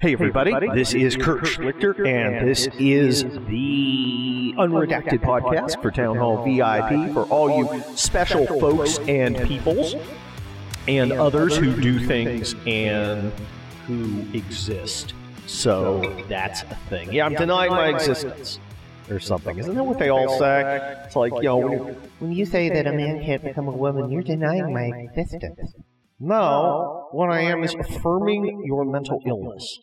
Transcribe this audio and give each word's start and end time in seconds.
Hey 0.00 0.12
everybody, 0.12 0.52
this 0.76 0.94
is 0.94 1.16
Kurt 1.16 1.42
Schlichter, 1.42 2.06
and 2.06 2.46
this 2.48 2.68
is 2.78 3.24
the 3.24 4.54
Unredacted 4.56 5.18
podcast 5.22 5.82
for 5.82 5.90
Townhall 5.90 6.44
VIP 6.44 7.12
for 7.12 7.24
all 7.24 7.50
you 7.58 7.82
special 7.96 8.46
folks 8.46 8.98
and 9.08 9.36
peoples 9.48 9.96
and 10.86 11.10
others 11.10 11.56
who 11.56 11.74
do 11.80 11.98
things 11.98 12.54
and 12.64 13.32
who 13.88 14.24
exist. 14.34 15.14
So 15.46 16.00
that's 16.28 16.62
a 16.62 16.76
thing. 16.88 17.12
Yeah, 17.12 17.26
I'm 17.26 17.34
denying 17.34 17.72
my 17.72 17.88
existence 17.88 18.60
or 19.10 19.18
something. 19.18 19.58
Isn't 19.58 19.74
that 19.74 19.82
what 19.82 19.98
they 19.98 20.10
all 20.10 20.38
say? 20.38 20.94
It's 21.06 21.16
like, 21.16 21.32
you 21.32 21.42
know, 21.42 21.56
when 21.58 21.72
you- 21.72 21.96
When 22.20 22.32
you 22.32 22.44
say 22.46 22.68
that 22.68 22.86
a 22.86 22.92
man 22.92 23.20
can't 23.24 23.42
become 23.42 23.66
a 23.66 23.72
woman, 23.76 24.12
you're 24.12 24.22
denying 24.22 24.72
my 24.72 24.96
existence. 25.12 25.74
No, 26.20 27.08
what 27.10 27.30
I 27.30 27.40
am 27.40 27.64
is 27.64 27.74
affirming 27.74 28.62
your 28.64 28.84
mental 28.84 29.20
illness. 29.26 29.80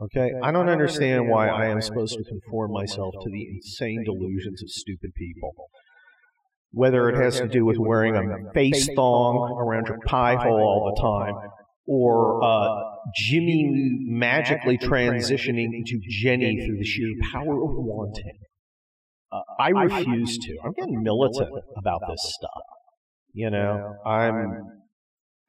Okay? 0.00 0.30
I 0.42 0.52
don't 0.52 0.68
understand 0.68 1.28
why 1.28 1.48
I 1.48 1.66
am 1.66 1.80
supposed 1.80 2.14
to 2.14 2.24
conform 2.24 2.72
myself 2.72 3.14
to 3.22 3.30
the 3.30 3.46
insane 3.48 4.04
delusions 4.04 4.62
of 4.62 4.70
stupid 4.70 5.10
people. 5.16 5.52
Whether 6.70 7.08
it 7.08 7.16
has 7.16 7.40
to 7.40 7.48
do 7.48 7.64
with 7.64 7.78
wearing 7.78 8.14
a 8.14 8.52
face 8.52 8.88
thong 8.94 9.56
around 9.58 9.88
your 9.88 9.98
pie 10.06 10.36
hole 10.36 10.60
all 10.60 10.92
the 10.94 11.00
time, 11.00 11.34
or 11.86 12.44
uh, 12.44 12.80
Jimmy 13.16 13.70
magically 14.06 14.76
transitioning 14.76 15.70
into 15.72 15.98
Jenny 16.06 16.64
through 16.66 16.76
the 16.76 16.84
sheer 16.84 17.14
power 17.32 17.54
of 17.64 17.70
wanting. 17.72 18.38
Uh, 19.32 19.40
I 19.58 19.70
refuse 19.70 20.36
to. 20.38 20.56
I'm 20.64 20.72
getting 20.72 21.02
militant 21.02 21.48
about 21.76 22.02
this 22.08 22.20
stuff. 22.22 22.62
You 23.32 23.50
know, 23.50 23.94
I'm 24.04 24.62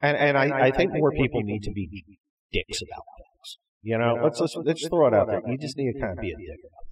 and 0.00 0.16
and 0.16 0.38
I, 0.38 0.68
I 0.68 0.70
think 0.70 0.92
more 0.94 1.12
people 1.12 1.42
need 1.42 1.62
to 1.64 1.72
be 1.72 1.88
dicks 2.52 2.80
about 2.82 3.04
things. 3.82 3.90
You 3.90 3.98
know, 3.98 4.16
let's 4.22 4.40
let's 4.40 4.56
let's 4.56 4.86
throw 4.88 5.08
it 5.08 5.14
out 5.14 5.28
there. 5.28 5.40
You 5.46 5.58
just 5.58 5.76
need 5.76 5.92
to 5.92 6.00
kind 6.00 6.12
of 6.12 6.18
be 6.20 6.30
a 6.30 6.36
dick 6.36 6.60
about 6.64 6.84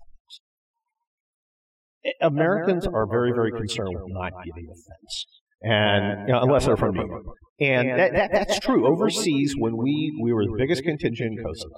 things. 2.04 2.20
Americans 2.22 2.86
are 2.86 3.06
very 3.06 3.32
very 3.32 3.52
concerned 3.52 3.94
with 3.94 4.04
not 4.08 4.32
giving 4.44 4.68
offense, 4.70 5.26
and 5.62 6.28
you 6.28 6.34
know, 6.34 6.40
unless 6.42 6.66
they're 6.66 6.76
from 6.76 6.94
New 6.94 7.06
York, 7.06 7.24
and 7.60 7.98
that, 7.98 8.12
that 8.12 8.30
that's 8.32 8.58
true. 8.60 8.86
Overseas, 8.92 9.54
when 9.58 9.76
we 9.76 10.18
we 10.22 10.32
were 10.32 10.44
the 10.44 10.56
biggest 10.58 10.82
contingent 10.82 11.38
in 11.38 11.44
Kosovo. 11.44 11.74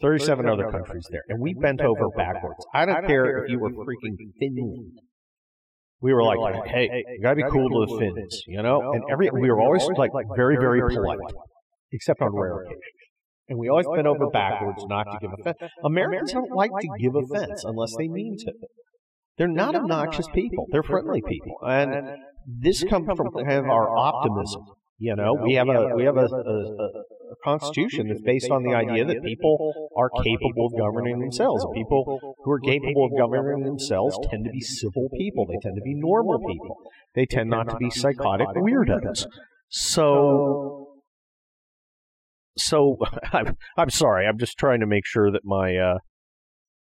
There 0.00 0.12
were 0.12 0.18
37 0.18 0.48
other 0.48 0.70
countries 0.70 1.04
there, 1.10 1.22
and 1.28 1.40
we 1.40 1.54
bent 1.54 1.80
over 1.80 2.08
backwards. 2.16 2.64
I 2.72 2.86
don't 2.86 3.04
care 3.04 3.42
if 3.44 3.50
you 3.50 3.58
were 3.58 3.70
freaking 3.70 4.14
Finland 4.38 4.92
we 6.02 6.12
were 6.12 6.24
like, 6.24 6.66
hey, 6.66 7.04
you 7.08 7.22
gotta 7.22 7.36
be 7.36 7.44
cool 7.44 7.68
to 7.70 7.86
the 7.86 7.98
Finns, 7.98 8.42
you 8.48 8.60
know? 8.60 8.92
And 8.92 9.04
every 9.10 9.30
we 9.30 9.48
were 9.48 9.60
always 9.60 9.86
like 9.96 10.10
very, 10.36 10.56
very 10.56 10.80
polite, 10.92 11.18
except 11.92 12.20
on 12.20 12.34
rare 12.34 12.62
occasions. 12.62 13.01
And 13.48 13.58
we 13.58 13.68
always 13.68 13.86
bent 13.94 14.06
over 14.06 14.30
backwards 14.30 14.84
not 14.86 15.04
to 15.04 15.18
give 15.20 15.30
offense. 15.38 15.58
Americans 15.84 16.32
don't 16.32 16.52
like 16.52 16.70
to 16.80 16.88
give 16.98 17.14
offense 17.14 17.64
unless 17.64 17.94
they 17.98 18.08
mean 18.08 18.36
to. 18.38 18.52
They're 19.38 19.48
not 19.48 19.74
obnoxious 19.74 20.26
people. 20.34 20.66
They're 20.70 20.82
friendly 20.82 21.22
people. 21.26 21.56
And 21.66 22.18
this 22.46 22.84
comes 22.84 23.06
from 23.06 23.30
kind 23.32 23.50
of 23.50 23.64
our 23.66 23.96
optimism. 23.96 24.62
You 24.98 25.16
know, 25.16 25.34
we 25.34 25.54
have 25.54 25.68
a 25.68 25.88
we 25.96 26.04
have 26.04 26.16
a, 26.16 26.26
a, 26.26 26.56
a 27.32 27.34
constitution 27.42 28.08
that's 28.08 28.20
based 28.20 28.50
on 28.50 28.62
the 28.62 28.74
idea 28.74 29.04
that 29.04 29.24
people 29.24 29.90
are 29.96 30.10
capable 30.22 30.66
of 30.66 30.78
governing 30.78 31.18
themselves. 31.18 31.66
People 31.74 32.20
who 32.44 32.50
are 32.50 32.60
capable 32.60 33.06
of 33.06 33.18
governing 33.18 33.64
themselves 33.64 34.16
tend 34.30 34.44
to 34.44 34.50
be 34.50 34.60
civil 34.60 35.08
people. 35.18 35.46
They 35.46 35.58
tend 35.60 35.74
to 35.76 35.82
be 35.82 35.94
normal 35.94 36.38
people. 36.38 36.76
They 37.14 37.26
tend 37.26 37.50
not 37.50 37.68
to 37.70 37.76
be 37.76 37.90
psychotic 37.90 38.46
weirdos. 38.54 39.26
So, 39.68 40.81
so 42.56 42.98
I'm, 43.32 43.56
I'm 43.76 43.90
sorry. 43.90 44.26
I'm 44.26 44.38
just 44.38 44.58
trying 44.58 44.80
to 44.80 44.86
make 44.86 45.06
sure 45.06 45.30
that 45.30 45.44
my 45.44 45.76
uh, 45.76 45.98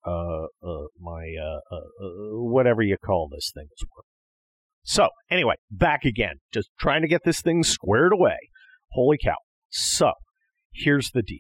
uh, 0.05 0.45
uh 0.63 0.87
my 0.99 1.33
uh, 1.41 1.75
uh, 1.75 2.05
uh, 2.05 2.09
whatever 2.41 2.81
you 2.81 2.97
call 2.97 3.29
this 3.31 3.51
thing 3.53 3.67
is 3.71 3.85
working. 3.95 4.09
So, 4.83 5.09
anyway, 5.29 5.55
back 5.69 6.05
again. 6.05 6.35
Just 6.53 6.69
trying 6.79 7.01
to 7.01 7.07
get 7.07 7.21
this 7.23 7.41
thing 7.41 7.63
squared 7.63 8.13
away. 8.13 8.37
Holy 8.93 9.17
cow. 9.23 9.35
So, 9.69 10.13
here's 10.73 11.11
the 11.11 11.21
deal. 11.21 11.37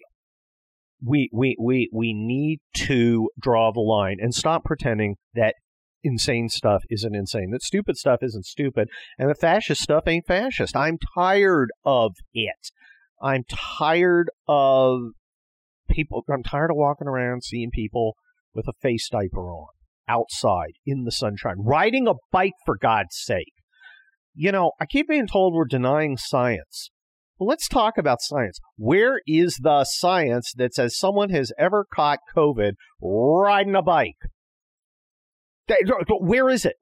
We, 1.03 1.29
we, 1.33 1.55
we, 1.59 1.89
we 1.93 2.13
need 2.13 2.59
to 2.85 3.29
draw 3.39 3.71
the 3.71 3.79
line 3.79 4.17
and 4.19 4.35
stop 4.35 4.65
pretending 4.65 5.15
that 5.33 5.55
insane 6.03 6.49
stuff 6.49 6.83
isn't 6.89 7.15
insane, 7.15 7.51
that 7.51 7.63
stupid 7.63 7.97
stuff 7.97 8.19
isn't 8.21 8.45
stupid, 8.45 8.89
and 9.17 9.29
the 9.29 9.35
fascist 9.35 9.81
stuff 9.81 10.03
ain't 10.07 10.27
fascist. 10.27 10.75
I'm 10.75 10.97
tired 11.15 11.69
of 11.85 12.13
it. 12.33 12.71
I'm 13.21 13.43
tired 13.77 14.29
of 14.47 14.99
people, 15.89 16.23
I'm 16.31 16.43
tired 16.43 16.71
of 16.71 16.77
walking 16.77 17.07
around 17.07 17.43
seeing 17.43 17.71
people 17.71 18.15
with 18.53 18.67
a 18.67 18.73
face 18.81 19.09
diaper 19.09 19.49
on 19.49 19.67
outside 20.07 20.73
in 20.85 21.03
the 21.03 21.11
sunshine, 21.11 21.57
riding 21.59 22.07
a 22.07 22.13
bike 22.31 22.53
for 22.65 22.77
God's 22.77 23.15
sake. 23.15 23.53
You 24.33 24.51
know, 24.51 24.71
I 24.79 24.85
keep 24.85 25.07
being 25.07 25.27
told 25.27 25.53
we're 25.53 25.65
denying 25.65 26.17
science. 26.17 26.89
Well, 27.37 27.47
let's 27.47 27.67
talk 27.67 27.97
about 27.97 28.21
science. 28.21 28.59
Where 28.77 29.21
is 29.25 29.59
the 29.61 29.85
science 29.85 30.51
that 30.57 30.73
says 30.73 30.97
someone 30.97 31.29
has 31.29 31.53
ever 31.57 31.85
caught 31.93 32.19
COVID 32.35 32.73
riding 33.01 33.75
a 33.75 33.81
bike? 33.81 34.17
Where 36.19 36.49
is 36.49 36.65
it? 36.65 36.75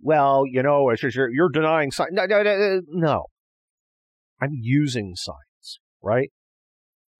Well, 0.00 0.44
you 0.46 0.62
know, 0.62 0.92
you're 1.32 1.48
denying 1.48 1.90
science. 1.90 2.12
No, 2.14 2.26
no, 2.26 2.42
no, 2.42 2.80
no. 2.88 3.24
I'm 4.40 4.52
using 4.52 5.14
science, 5.16 5.40
right? 6.02 6.30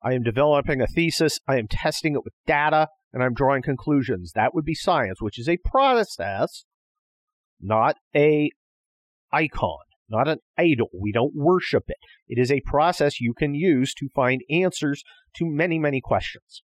I 0.02 0.14
am 0.14 0.22
developing 0.22 0.80
a 0.80 0.86
thesis. 0.86 1.40
I 1.48 1.58
am 1.58 1.66
testing 1.68 2.14
it 2.14 2.24
with 2.24 2.34
data 2.46 2.88
and 3.12 3.22
I'm 3.22 3.34
drawing 3.34 3.62
conclusions. 3.62 4.32
That 4.34 4.54
would 4.54 4.64
be 4.64 4.74
science, 4.74 5.20
which 5.20 5.38
is 5.38 5.48
a 5.48 5.58
process, 5.64 6.64
not 7.60 7.96
a 8.14 8.50
icon, 9.32 9.78
not 10.08 10.28
an 10.28 10.38
idol. 10.56 10.88
We 10.98 11.12
don't 11.12 11.34
worship 11.34 11.84
it. 11.88 11.96
It 12.28 12.40
is 12.40 12.52
a 12.52 12.60
process 12.60 13.20
you 13.20 13.34
can 13.34 13.54
use 13.54 13.94
to 13.94 14.08
find 14.14 14.42
answers 14.50 15.02
to 15.36 15.46
many, 15.46 15.78
many 15.78 16.00
questions. 16.00 16.62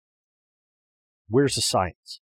Where's 1.27 1.55
the 1.55 1.61
science? 1.61 2.19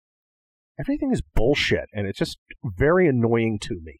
Everything 0.79 1.11
is 1.11 1.21
bullshit, 1.35 1.85
and 1.93 2.07
it's 2.07 2.17
just 2.17 2.37
very 2.63 3.07
annoying 3.07 3.59
to 3.61 3.79
me. 3.83 3.99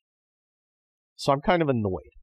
So 1.16 1.32
I'm 1.32 1.42
kind 1.42 1.62
of 1.62 1.70
annoyed. 1.70 2.14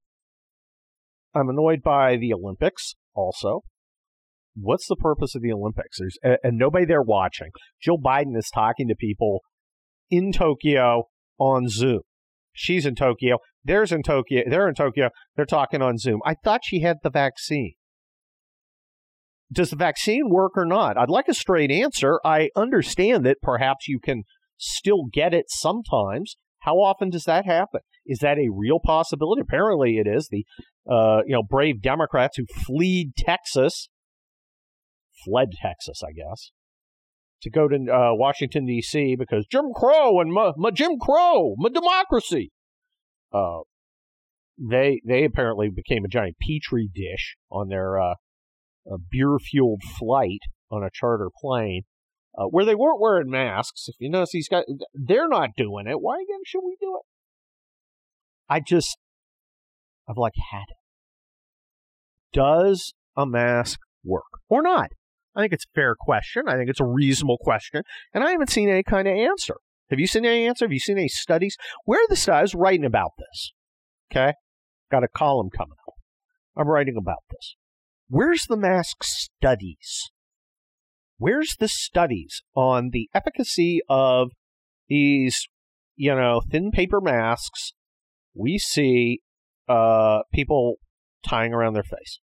I'm 1.35 1.49
annoyed 1.49 1.83
by 1.83 2.17
the 2.17 2.33
Olympics 2.33 2.97
also 3.15 3.63
what's 4.55 4.87
the 4.89 4.97
purpose 4.97 5.35
of 5.35 5.43
the 5.43 5.53
Olympics? 5.53 5.99
There's 5.99 6.19
and, 6.23 6.39
and 6.43 6.59
nobody 6.59 6.85
there 6.85 7.03
watching. 7.03 7.51
Jill 7.81 7.99
Biden 7.99 8.37
is 8.37 8.51
talking 8.53 8.89
to 8.89 8.95
people 8.95 9.41
in 10.11 10.33
Tokyo 10.33 11.05
on 11.39 11.69
Zoom. 11.69 12.01
She's 12.53 12.85
in 12.85 12.95
Tokyo. 12.95 13.39
There's 13.65 13.93
in 13.93 14.03
Tokyo. 14.03 14.43
They're 14.49 14.69
in 14.69 14.75
Tokyo. 14.75 15.11
They're 15.37 15.47
talking 15.47 15.83
on 15.83 15.99
Zoom. 15.99 16.21
I 16.25 16.35
thought 16.43 16.63
she 16.65 16.81
had 16.81 16.99
the 17.03 17.11
vaccine. 17.11 17.75
Does 19.53 19.71
the 19.71 19.77
vaccine 19.77 20.31
work 20.31 20.53
or 20.57 20.65
not? 20.65 20.97
I'd 20.97 21.11
like 21.11 21.29
a 21.29 21.35
straight 21.35 21.71
answer. 21.71 22.21
I 22.25 22.51
understand 22.57 23.25
that 23.27 23.39
perhaps 23.43 23.89
you 23.89 23.99
can 23.99 24.23
still 24.57 25.07
get 25.13 25.35
it 25.35 25.47
sometimes. 25.49 26.37
How 26.61 26.75
often 26.75 27.11
does 27.11 27.25
that 27.25 27.47
happen? 27.47 27.81
Is 28.07 28.19
that 28.19 28.39
a 28.39 28.51
real 28.53 28.79
possibility? 28.85 29.41
Apparently, 29.41 29.97
it 29.97 30.07
is. 30.07 30.29
The 30.31 30.45
uh, 30.91 31.23
you 31.27 31.33
know 31.33 31.43
brave 31.43 31.81
Democrats 31.81 32.37
who 32.37 32.45
fled 32.67 33.15
Texas 33.17 33.89
fled 35.25 35.53
Texas, 35.61 36.03
I 36.07 36.13
guess, 36.13 36.51
to 37.43 37.51
go 37.51 37.69
to 37.69 37.77
uh, 37.77 38.15
Washington 38.15 38.67
D.C. 38.67 39.17
because 39.17 39.47
Jim 39.51 39.73
Crow 39.75 40.21
and 40.21 40.33
my, 40.33 40.53
my 40.57 40.71
Jim 40.71 40.99
Crow, 41.01 41.55
my 41.59 41.69
democracy. 41.69 42.51
Uh, 43.33 43.61
they 44.59 45.01
they 45.07 45.25
apparently 45.25 45.71
became 45.71 46.05
a 46.05 46.09
giant 46.09 46.37
petri 46.41 46.91
dish 46.95 47.37
on 47.51 47.69
their 47.69 47.99
uh, 47.99 48.15
beer 49.11 49.37
fueled 49.39 49.83
flight 49.99 50.41
on 50.71 50.83
a 50.83 50.91
charter 50.93 51.31
plane, 51.41 51.83
uh, 52.37 52.45
where 52.45 52.65
they 52.65 52.75
weren't 52.75 53.01
wearing 53.01 53.31
masks. 53.31 53.89
If 53.89 53.95
you 54.01 54.11
notice, 54.11 54.31
these 54.33 54.49
guys 54.49 54.65
they're 54.93 55.29
not 55.29 55.51
doing 55.57 55.87
it. 55.87 56.01
Why 56.01 56.17
again 56.17 56.41
should 56.45 56.63
we 56.65 56.77
do 56.79 56.97
it? 56.97 57.07
I 58.53 58.61
just 58.61 58.99
I've 60.09 60.19
like 60.19 60.35
had 60.51 60.65
it. 60.69 60.80
Does 62.33 62.95
a 63.17 63.27
mask 63.27 63.81
work 64.05 64.25
or 64.49 64.63
not? 64.63 64.91
I 65.35 65.43
think 65.43 65.53
it's 65.53 65.65
a 65.65 65.75
fair 65.75 65.95
question. 65.99 66.45
I 66.49 66.57
think 66.57 66.71
it's 66.71 66.81
a 66.81 66.87
reasonable 66.87 67.39
question. 67.39 67.83
And 68.13 68.25
I 68.25 68.33
haven't 68.33 68.51
seen 68.51 68.69
any 68.69 68.83
kind 68.83 69.07
of 69.07 69.15
answer. 69.15 69.57
Have 69.91 70.01
you 70.01 70.07
seen 70.07 70.25
any 70.25 70.47
answer? 70.47 70.65
Have 70.65 70.73
you 70.73 70.81
seen 70.81 70.99
any 70.99 71.09
studies? 71.09 71.57
Where 71.85 72.01
are 72.01 72.09
the 72.09 72.17
studies 72.17 72.55
writing 72.55 72.85
about 72.85 73.13
this? 73.19 73.53
Okay. 74.11 74.35
Got 74.91 75.05
a 75.05 75.09
column 75.09 75.51
coming 75.57 75.77
up. 75.87 75.95
I'm 76.57 76.69
writing 76.69 76.97
about 76.97 77.23
this. 77.31 77.57
Where's 78.09 78.47
the 78.47 78.57
mask 78.57 79.05
studies? 79.05 80.11
Where's 81.19 81.57
the 81.59 81.69
studies 81.69 82.43
on 82.57 82.91
the 82.93 83.09
efficacy 83.15 83.81
of 83.89 84.31
these, 84.89 85.49
you 85.97 86.15
know, 86.15 86.41
thin 86.51 86.71
paper 86.73 87.01
masks 87.01 87.73
we 88.35 88.59
see 88.59 89.21
uh, 89.69 90.21
people 90.33 90.77
tying 91.27 91.53
around 91.53 91.75
their 91.75 91.83
face? 91.83 92.21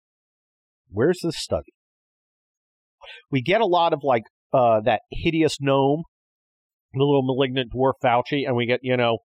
Where's 0.89 1.19
the 1.21 1.31
study? 1.31 1.73
We 3.31 3.41
get 3.41 3.61
a 3.61 3.65
lot 3.65 3.93
of 3.93 3.99
like 4.03 4.23
uh, 4.53 4.81
that 4.81 5.01
hideous 5.11 5.57
gnome, 5.59 6.03
the 6.93 7.03
little 7.03 7.23
malignant 7.23 7.73
dwarf 7.73 7.93
Fauci, 8.03 8.45
and 8.45 8.55
we 8.55 8.65
get 8.65 8.79
you 8.83 8.95
know 8.95 9.19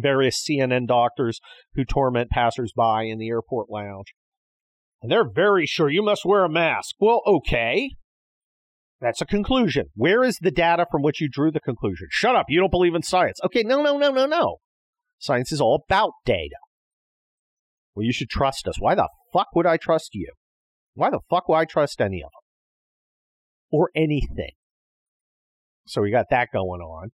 various 0.00 0.42
CNN 0.42 0.86
doctors 0.86 1.40
who 1.74 1.84
torment 1.84 2.30
passersby 2.30 3.10
in 3.10 3.18
the 3.18 3.28
airport 3.28 3.70
lounge. 3.70 4.14
And 5.02 5.10
they're 5.10 5.28
very 5.28 5.66
sure 5.66 5.90
you 5.90 6.02
must 6.02 6.24
wear 6.24 6.44
a 6.44 6.48
mask. 6.48 6.94
Well, 7.00 7.22
okay. 7.26 7.90
That's 9.00 9.20
a 9.20 9.26
conclusion. 9.26 9.86
Where 9.96 10.22
is 10.22 10.38
the 10.40 10.52
data 10.52 10.86
from 10.90 11.02
which 11.02 11.20
you 11.20 11.28
drew 11.28 11.50
the 11.50 11.60
conclusion? 11.60 12.06
Shut 12.10 12.36
up. 12.36 12.46
You 12.48 12.60
don't 12.60 12.70
believe 12.70 12.94
in 12.94 13.02
science. 13.02 13.40
Okay, 13.44 13.64
no, 13.64 13.82
no, 13.82 13.98
no, 13.98 14.10
no, 14.10 14.26
no. 14.26 14.58
Science 15.18 15.50
is 15.50 15.60
all 15.60 15.84
about 15.88 16.12
data. 16.24 16.56
Well, 17.94 18.04
you 18.04 18.12
should 18.12 18.30
trust 18.30 18.66
us. 18.68 18.76
Why 18.78 18.94
the 18.94 19.08
fuck 19.32 19.48
would 19.54 19.66
I 19.66 19.76
trust 19.76 20.14
you? 20.14 20.32
Why 20.94 21.10
the 21.10 21.20
fuck 21.30 21.48
would 21.48 21.56
I 21.56 21.64
trust 21.64 22.00
any 22.00 22.22
of 22.22 22.30
them? 22.30 22.42
Or 23.70 23.90
anything. 23.94 24.52
So 25.86 26.02
we 26.02 26.10
got 26.10 26.26
that 26.30 26.48
going 26.52 26.80
on. 26.80 27.10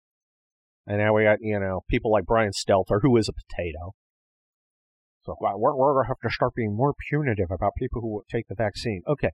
And 0.86 1.00
now 1.00 1.14
we 1.14 1.24
got, 1.24 1.40
you 1.42 1.60
know, 1.60 1.82
people 1.90 2.12
like 2.12 2.26
Brian 2.26 2.52
Stelter, 2.52 3.00
who 3.02 3.16
is 3.18 3.30
a 3.30 3.34
potato. 3.34 3.94
So 5.24 5.36
we're, 5.40 5.76
we're 5.76 5.94
going 5.94 6.06
to 6.06 6.08
have 6.08 6.30
to 6.30 6.34
start 6.34 6.54
being 6.56 6.76
more 6.76 6.94
punitive 7.10 7.52
about 7.52 7.74
people 7.78 8.02
who 8.02 8.24
take 8.32 8.48
the 8.48 8.56
vaccine. 8.56 9.02
Okay. 9.08 9.32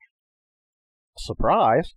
Surprise. 1.18 1.94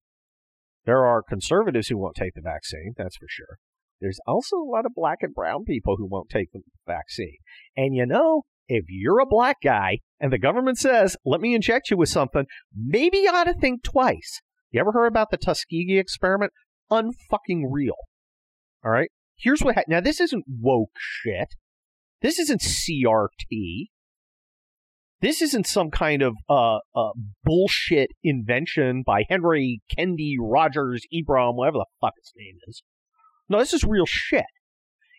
There 0.84 1.04
are 1.04 1.22
conservatives 1.22 1.88
who 1.88 1.98
won't 1.98 2.16
take 2.16 2.34
the 2.34 2.42
vaccine, 2.42 2.92
that's 2.96 3.16
for 3.16 3.26
sure. 3.28 3.58
There's 4.00 4.20
also 4.26 4.56
a 4.56 4.70
lot 4.70 4.86
of 4.86 4.92
black 4.94 5.18
and 5.22 5.34
brown 5.34 5.64
people 5.64 5.96
who 5.96 6.06
won't 6.06 6.28
take 6.28 6.52
the 6.52 6.60
vaccine. 6.86 7.38
And 7.76 7.94
you 7.94 8.06
know, 8.06 8.42
if 8.68 8.84
you're 8.88 9.20
a 9.20 9.26
black 9.26 9.58
guy 9.62 9.98
and 10.20 10.32
the 10.32 10.38
government 10.38 10.78
says, 10.78 11.16
let 11.24 11.40
me 11.40 11.54
inject 11.54 11.90
you 11.90 11.96
with 11.96 12.08
something, 12.08 12.46
maybe 12.74 13.18
you 13.18 13.30
ought 13.30 13.44
to 13.44 13.54
think 13.54 13.82
twice. 13.82 14.40
You 14.70 14.80
ever 14.80 14.92
heard 14.92 15.06
about 15.06 15.30
the 15.30 15.36
Tuskegee 15.36 15.98
experiment? 15.98 16.52
Unfucking 16.90 17.64
real. 17.70 17.96
All 18.84 18.90
right? 18.90 19.10
Here's 19.36 19.62
what 19.62 19.74
happened. 19.74 19.92
now 19.92 20.00
this 20.00 20.20
isn't 20.20 20.44
woke 20.48 20.90
shit. 20.98 21.54
This 22.22 22.38
isn't 22.38 22.62
CRT. 22.62 23.86
This 25.20 25.40
isn't 25.42 25.66
some 25.66 25.90
kind 25.90 26.22
of 26.22 26.34
uh, 26.48 26.78
uh, 26.94 27.12
bullshit 27.42 28.10
invention 28.22 29.02
by 29.06 29.24
Henry 29.28 29.80
Kendi 29.96 30.34
Rogers 30.38 31.02
Ibram, 31.12 31.54
whatever 31.54 31.78
the 31.78 31.86
fuck 32.00 32.12
his 32.20 32.32
name 32.36 32.58
is. 32.66 32.82
No, 33.48 33.58
this 33.58 33.72
is 33.72 33.84
real 33.84 34.06
shit. 34.06 34.44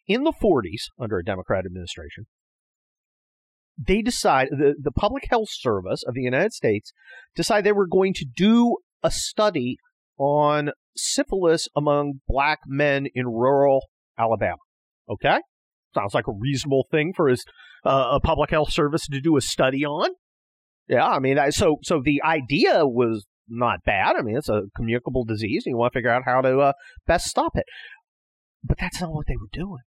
In 0.08 0.24
the 0.24 0.34
40s, 0.34 0.84
under 1.00 1.18
a 1.18 1.26
Democrat 1.26 1.66
administration, 1.66 2.28
they 3.78 4.02
decide 4.02 4.50
the, 4.52 4.76
the 4.82 4.92
Public 4.92 5.26
Health 5.30 5.50
Service 5.52 6.04
of 6.08 6.14
the 6.16 6.22
United 6.22 6.54
States 6.54 6.92
decide 7.36 7.64
they 7.64 7.72
were 7.72 7.88
going 7.88 8.14
to 8.16 8.26
do 8.26 8.78
a 9.04 9.12
study 9.12 9.78
on 10.18 10.72
syphilis 10.96 11.68
among 11.76 12.22
black 12.28 12.60
men 12.66 13.08
in 13.14 13.28
rural 13.28 13.86
Alabama. 14.18 14.58
Okay? 15.10 15.40
Sounds 15.94 16.14
like 16.14 16.28
a 16.28 16.34
reasonable 16.34 16.88
thing 16.92 17.14
for 17.16 17.28
his 17.28 17.46
uh, 17.86 18.10
a 18.14 18.20
public 18.20 18.50
health 18.50 18.72
service 18.72 19.08
to 19.08 19.22
do 19.22 19.38
a 19.38 19.42
study 19.42 19.86
on. 19.86 20.10
Yeah, 20.88 21.06
I 21.06 21.20
mean, 21.20 21.38
so 21.52 21.78
so 21.84 22.02
the 22.04 22.22
idea 22.24 22.86
was 22.86 23.26
not 23.48 23.80
bad. 23.86 24.16
I 24.16 24.22
mean, 24.22 24.38
it's 24.38 24.50
a 24.50 24.64
communicable 24.76 25.26
disease, 25.26 25.64
and 25.66 25.74
you 25.74 25.78
want 25.78 25.94
to 25.94 25.98
figure 25.98 26.10
out 26.10 26.24
how 26.26 26.42
to 26.42 26.60
uh, 26.60 26.74
best 27.06 27.28
stop 27.28 27.56
it. 27.56 27.66
But 28.64 28.78
that's 28.80 29.02
not 29.02 29.14
what 29.14 29.28
they 29.28 29.36
were 29.36 29.50
doing. 29.52 29.84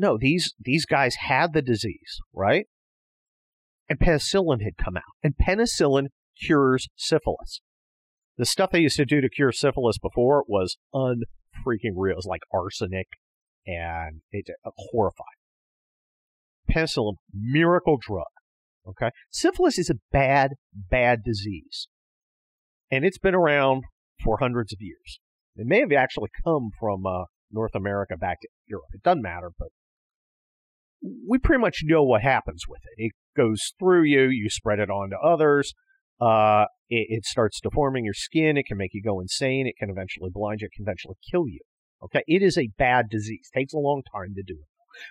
No, 0.00 0.16
these 0.16 0.54
these 0.58 0.86
guys 0.86 1.16
had 1.16 1.52
the 1.52 1.60
disease, 1.60 2.20
right? 2.32 2.64
And 3.86 3.98
penicillin 4.00 4.62
had 4.62 4.78
come 4.82 4.96
out, 4.96 5.02
and 5.22 5.34
penicillin 5.36 6.06
cures 6.42 6.88
syphilis. 6.96 7.60
The 8.38 8.46
stuff 8.46 8.70
they 8.70 8.80
used 8.80 8.96
to 8.96 9.04
do 9.04 9.20
to 9.20 9.28
cure 9.28 9.52
syphilis 9.52 9.98
before 9.98 10.42
was 10.48 10.78
unfreaking 10.94 11.96
real. 11.98 12.12
It 12.12 12.16
was 12.16 12.26
like 12.26 12.40
arsenic 12.50 13.08
and 13.66 14.22
it's 14.30 14.48
horrifying. 14.64 15.26
Penicillin, 16.70 17.16
miracle 17.34 17.98
drug. 18.00 18.24
Okay, 18.88 19.10
syphilis 19.30 19.78
is 19.78 19.90
a 19.90 19.96
bad, 20.10 20.52
bad 20.72 21.18
disease, 21.22 21.88
and 22.90 23.04
it's 23.04 23.18
been 23.18 23.34
around 23.34 23.82
for 24.24 24.38
hundreds 24.38 24.72
of 24.72 24.78
years. 24.80 25.20
It 25.56 25.66
may 25.66 25.80
have 25.80 25.92
actually 25.92 26.30
come 26.42 26.70
from 26.80 27.04
uh, 27.04 27.24
North 27.52 27.74
America 27.74 28.16
back 28.16 28.40
to 28.40 28.48
Europe. 28.66 28.86
It 28.94 29.02
doesn't 29.02 29.20
matter, 29.20 29.50
but 29.58 29.68
we 31.02 31.38
pretty 31.38 31.60
much 31.60 31.80
know 31.84 32.02
what 32.02 32.22
happens 32.22 32.64
with 32.68 32.80
it. 32.84 33.02
It 33.04 33.12
goes 33.36 33.72
through 33.78 34.04
you, 34.04 34.28
you 34.28 34.48
spread 34.50 34.78
it 34.78 34.90
on 34.90 35.10
to 35.10 35.18
others. 35.18 35.72
Uh, 36.20 36.66
it, 36.88 37.06
it 37.08 37.24
starts 37.24 37.60
deforming 37.60 38.04
your 38.04 38.14
skin. 38.14 38.56
It 38.56 38.66
can 38.66 38.76
make 38.76 38.92
you 38.92 39.02
go 39.02 39.20
insane. 39.20 39.66
It 39.66 39.76
can 39.78 39.90
eventually 39.90 40.30
blind 40.32 40.60
you. 40.60 40.66
It 40.66 40.76
can 40.76 40.84
eventually 40.84 41.16
kill 41.30 41.48
you. 41.48 41.60
Okay, 42.02 42.22
it 42.26 42.42
is 42.42 42.56
a 42.56 42.70
bad 42.78 43.06
disease. 43.10 43.48
Takes 43.54 43.72
a 43.72 43.78
long 43.78 44.02
time 44.14 44.34
to 44.34 44.42
do 44.42 44.54
it. 44.54 44.68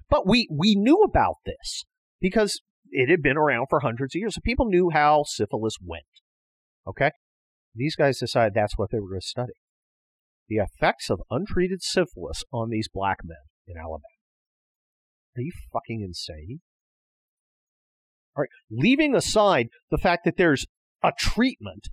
But 0.09 0.27
we 0.27 0.47
we 0.51 0.75
knew 0.75 1.01
about 1.03 1.36
this 1.45 1.86
because 2.19 2.62
it 2.92 3.09
had 3.09 3.21
been 3.21 3.38
around 3.38 3.68
for 3.69 3.80
hundreds 3.80 4.15
of 4.15 4.19
years. 4.19 4.35
So 4.35 4.42
people 4.44 4.65
knew 4.65 4.89
how 4.92 5.24
syphilis 5.25 5.75
went. 5.81 6.03
Okay? 6.88 7.12
These 7.75 7.95
guys 7.95 8.19
decided 8.19 8.53
that's 8.53 8.77
what 8.77 8.92
they 8.92 9.00
were 9.00 9.09
going 9.09 9.21
to 9.21 9.27
study. 9.27 9.53
The 10.47 10.57
effects 10.57 11.09
of 11.09 11.21
untreated 11.30 11.83
syphilis 11.83 12.44
on 12.51 12.69
these 12.69 12.89
black 12.92 13.19
men 13.24 13.38
in 13.68 13.77
Alabama. 13.77 14.01
Are 15.39 15.44
you 15.44 15.51
fucking 15.74 16.01
insane? 16.01 16.59
All 18.36 18.41
right, 18.41 18.50
leaving 18.69 19.15
aside 19.15 19.69
the 19.89 19.97
fact 19.97 20.25
that 20.25 20.38
there's 20.38 20.65
a 21.03 21.12
treatment, 21.18 21.89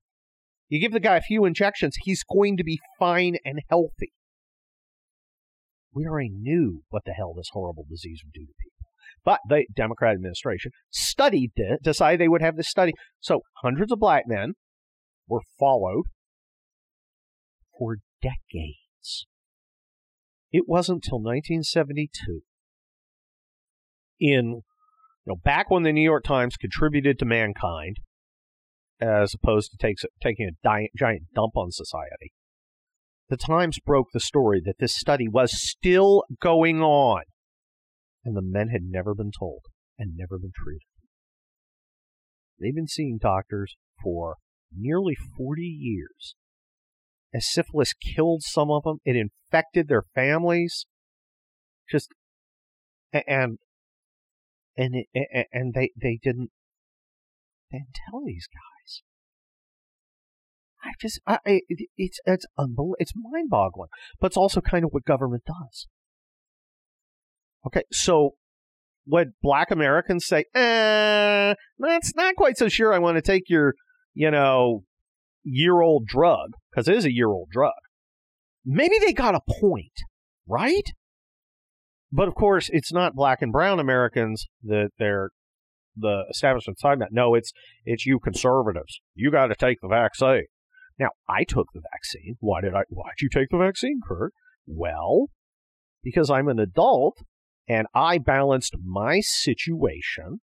you 0.69 0.81
give 0.81 0.93
the 0.93 1.01
guy 1.01 1.17
a 1.17 1.23
few 1.23 1.45
injections, 1.45 1.97
he's 2.03 2.23
going 2.25 2.57
to 2.59 2.65
be 2.65 2.79
fine 2.99 3.37
and 3.45 3.61
healthy 3.71 4.13
we 5.97 6.07
already 6.07 6.29
knew 6.31 6.83
what 6.91 7.05
the 7.07 7.13
hell 7.13 7.33
this 7.35 7.49
horrible 7.53 7.87
disease 7.89 8.21
would 8.23 8.35
do 8.35 8.47
to 8.47 8.53
people. 8.63 8.91
But 9.25 9.41
the 9.49 9.65
Democrat 9.75 10.15
administration 10.15 10.71
studied 10.91 11.53
it, 11.57 11.83
decided 11.83 12.21
they 12.21 12.29
would 12.29 12.43
have 12.43 12.57
this 12.57 12.69
study. 12.69 12.93
So 13.19 13.41
hundreds 13.63 13.91
of 13.91 13.99
black 13.99 14.25
men 14.27 14.53
were 15.27 15.41
followed 15.59 16.05
for 17.79 17.97
decades. 18.21 19.27
It 20.53 20.65
wasn't 20.67 21.07
until 21.07 21.19
1972, 21.19 22.43
in 24.21 24.63
you 25.27 25.33
know, 25.33 25.37
back 25.45 25.71
when 25.71 25.83
the 25.83 25.93
New 25.93 26.03
York 26.03 26.25
Times 26.25 26.57
contributed 26.57 27.19
to 27.19 27.25
mankind, 27.25 27.97
as 29.01 29.35
opposed 29.35 29.73
to 29.73 29.77
takes, 29.77 30.05
taking 30.23 30.49
a 30.49 30.89
giant 30.97 31.23
dump 31.35 31.57
on 31.57 31.73
society, 31.73 32.33
the 33.29 33.37
Times 33.37 33.79
broke 33.85 34.07
the 34.13 34.21
story 34.21 34.63
that 34.65 34.79
this 34.79 34.97
study 34.97 35.27
was 35.29 35.51
still 35.53 36.23
going 36.41 36.81
on, 36.81 37.23
and 38.25 38.37
the 38.37 38.43
men 38.43 38.69
had 38.69 38.83
never 38.85 39.15
been 39.15 39.33
told 39.37 39.63
and 39.99 40.17
never 40.17 40.39
been 40.39 40.53
treated. 40.55 40.87
They've 42.61 42.75
been 42.75 42.87
seeing 42.87 43.19
doctors 43.21 43.75
for 44.03 44.37
nearly 44.75 45.17
40 45.37 45.63
years. 45.63 46.37
As 47.35 47.51
syphilis 47.51 47.93
killed 47.93 48.43
some 48.43 48.71
of 48.71 48.85
them, 48.85 48.99
it 49.05 49.17
infected 49.17 49.89
their 49.89 50.05
families. 50.15 50.87
Just 51.91 52.11
and 53.13 53.59
and 54.77 54.95
it, 54.95 55.47
and 55.53 55.75
they 55.75 55.91
they 56.01 56.19
didn't 56.23 56.51
didn't 57.71 57.97
tell 58.11 58.23
these 58.25 58.47
guys. 58.47 59.03
I 60.85 60.93
just, 61.01 61.21
I, 61.27 61.39
it, 61.45 61.89
it's, 61.97 62.21
it's 62.27 62.47
unbelievable. 62.57 62.97
It's 63.01 63.13
mind 63.17 63.51
boggling, 63.51 63.89
but 64.21 64.29
it's 64.29 64.37
also 64.37 64.61
kind 64.61 64.85
of 64.85 64.91
what 64.93 65.05
government 65.05 65.43
does. 65.45 65.89
Okay, 67.67 67.83
so 67.91 68.35
would 69.05 69.33
black 69.43 69.73
Americans 69.73 70.27
say, 70.27 70.45
eh, 70.55 71.55
that's 71.79 72.15
not 72.15 72.37
quite 72.37 72.57
so 72.57 72.69
sure 72.69 72.93
I 72.93 73.01
want 73.01 73.17
to 73.17 73.23
take 73.23 73.49
your, 73.49 73.75
you 74.15 74.31
know, 74.31 74.85
year 75.43 75.81
old 75.81 76.07
drug, 76.07 76.51
because 76.71 76.87
it 76.87 76.95
is 76.95 77.05
a 77.05 77.13
year 77.13 77.29
old 77.29 77.49
drug. 77.51 77.73
Maybe 78.65 78.99
they 79.01 79.13
got 79.13 79.35
a 79.35 79.41
point, 79.61 80.03
right? 80.47 80.93
But 82.13 82.29
of 82.29 82.35
course, 82.35 82.71
it's 82.73 82.93
not 82.93 83.15
black 83.15 83.43
and 83.43 83.53
brown 83.53 83.81
Americans 83.81 84.47
that 84.63 84.91
they're 84.99 85.31
the 85.97 86.25
establishment 86.31 86.79
side 86.79 87.01
that. 87.01 87.09
No, 87.11 87.35
it's 87.35 87.53
it's 87.85 88.07
you 88.07 88.19
conservatives. 88.19 89.01
You 89.15 89.31
got 89.31 89.47
to 89.47 89.55
take 89.55 89.79
the 89.81 89.89
vaccine. 89.89 90.45
Now, 90.99 91.11
I 91.29 91.45
took 91.45 91.67
the 91.75 91.83
vaccine. 91.93 92.37
Why 92.41 92.61
did 92.61 92.75
I? 92.75 92.83
Why'd 92.89 93.21
you 93.21 93.29
take 93.33 93.49
the 93.51 93.59
vaccine, 93.59 94.01
Kurt? 94.07 94.33
Well, 94.67 95.29
because 96.03 96.31
I'm 96.31 96.49
an 96.49 96.59
adult 96.59 97.19
and 97.69 97.87
I 97.95 98.19
balanced 98.19 98.77
my 98.85 99.21
situation 99.21 100.41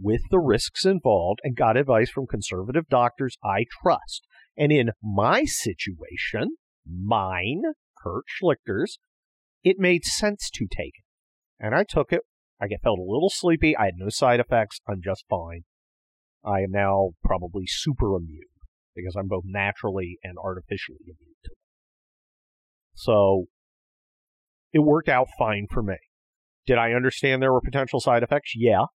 with 0.00 0.20
the 0.30 0.38
risks 0.38 0.84
involved 0.84 1.40
and 1.42 1.56
got 1.56 1.76
advice 1.76 2.10
from 2.10 2.26
conservative 2.26 2.88
doctors 2.88 3.36
I 3.42 3.64
trust. 3.82 4.22
And 4.56 4.70
in 4.70 4.90
my 5.02 5.44
situation, 5.44 6.56
mine, 6.86 7.62
Kurt 8.02 8.24
Schlichter's, 8.28 8.98
it 9.68 9.76
made 9.78 10.02
sense 10.02 10.48
to 10.54 10.66
take 10.66 10.94
it. 10.94 11.04
And 11.60 11.74
I 11.74 11.84
took 11.84 12.10
it. 12.10 12.22
I 12.58 12.68
felt 12.82 12.98
a 12.98 13.02
little 13.02 13.30
sleepy. 13.30 13.76
I 13.76 13.84
had 13.86 13.94
no 13.96 14.08
side 14.08 14.40
effects. 14.40 14.80
I'm 14.88 15.02
just 15.04 15.24
fine. 15.28 15.64
I 16.42 16.60
am 16.60 16.70
now 16.70 17.10
probably 17.22 17.64
super 17.66 18.16
immune 18.16 18.48
because 18.96 19.14
I'm 19.14 19.28
both 19.28 19.44
naturally 19.44 20.16
and 20.24 20.38
artificially 20.42 21.04
immune 21.04 21.36
to 21.44 21.50
it. 21.50 21.58
So 22.94 23.44
it 24.72 24.78
worked 24.78 25.10
out 25.10 25.28
fine 25.38 25.66
for 25.70 25.82
me. 25.82 25.96
Did 26.66 26.78
I 26.78 26.92
understand 26.92 27.42
there 27.42 27.52
were 27.52 27.60
potential 27.60 28.00
side 28.00 28.22
effects? 28.22 28.54
Yeah. 28.56 28.86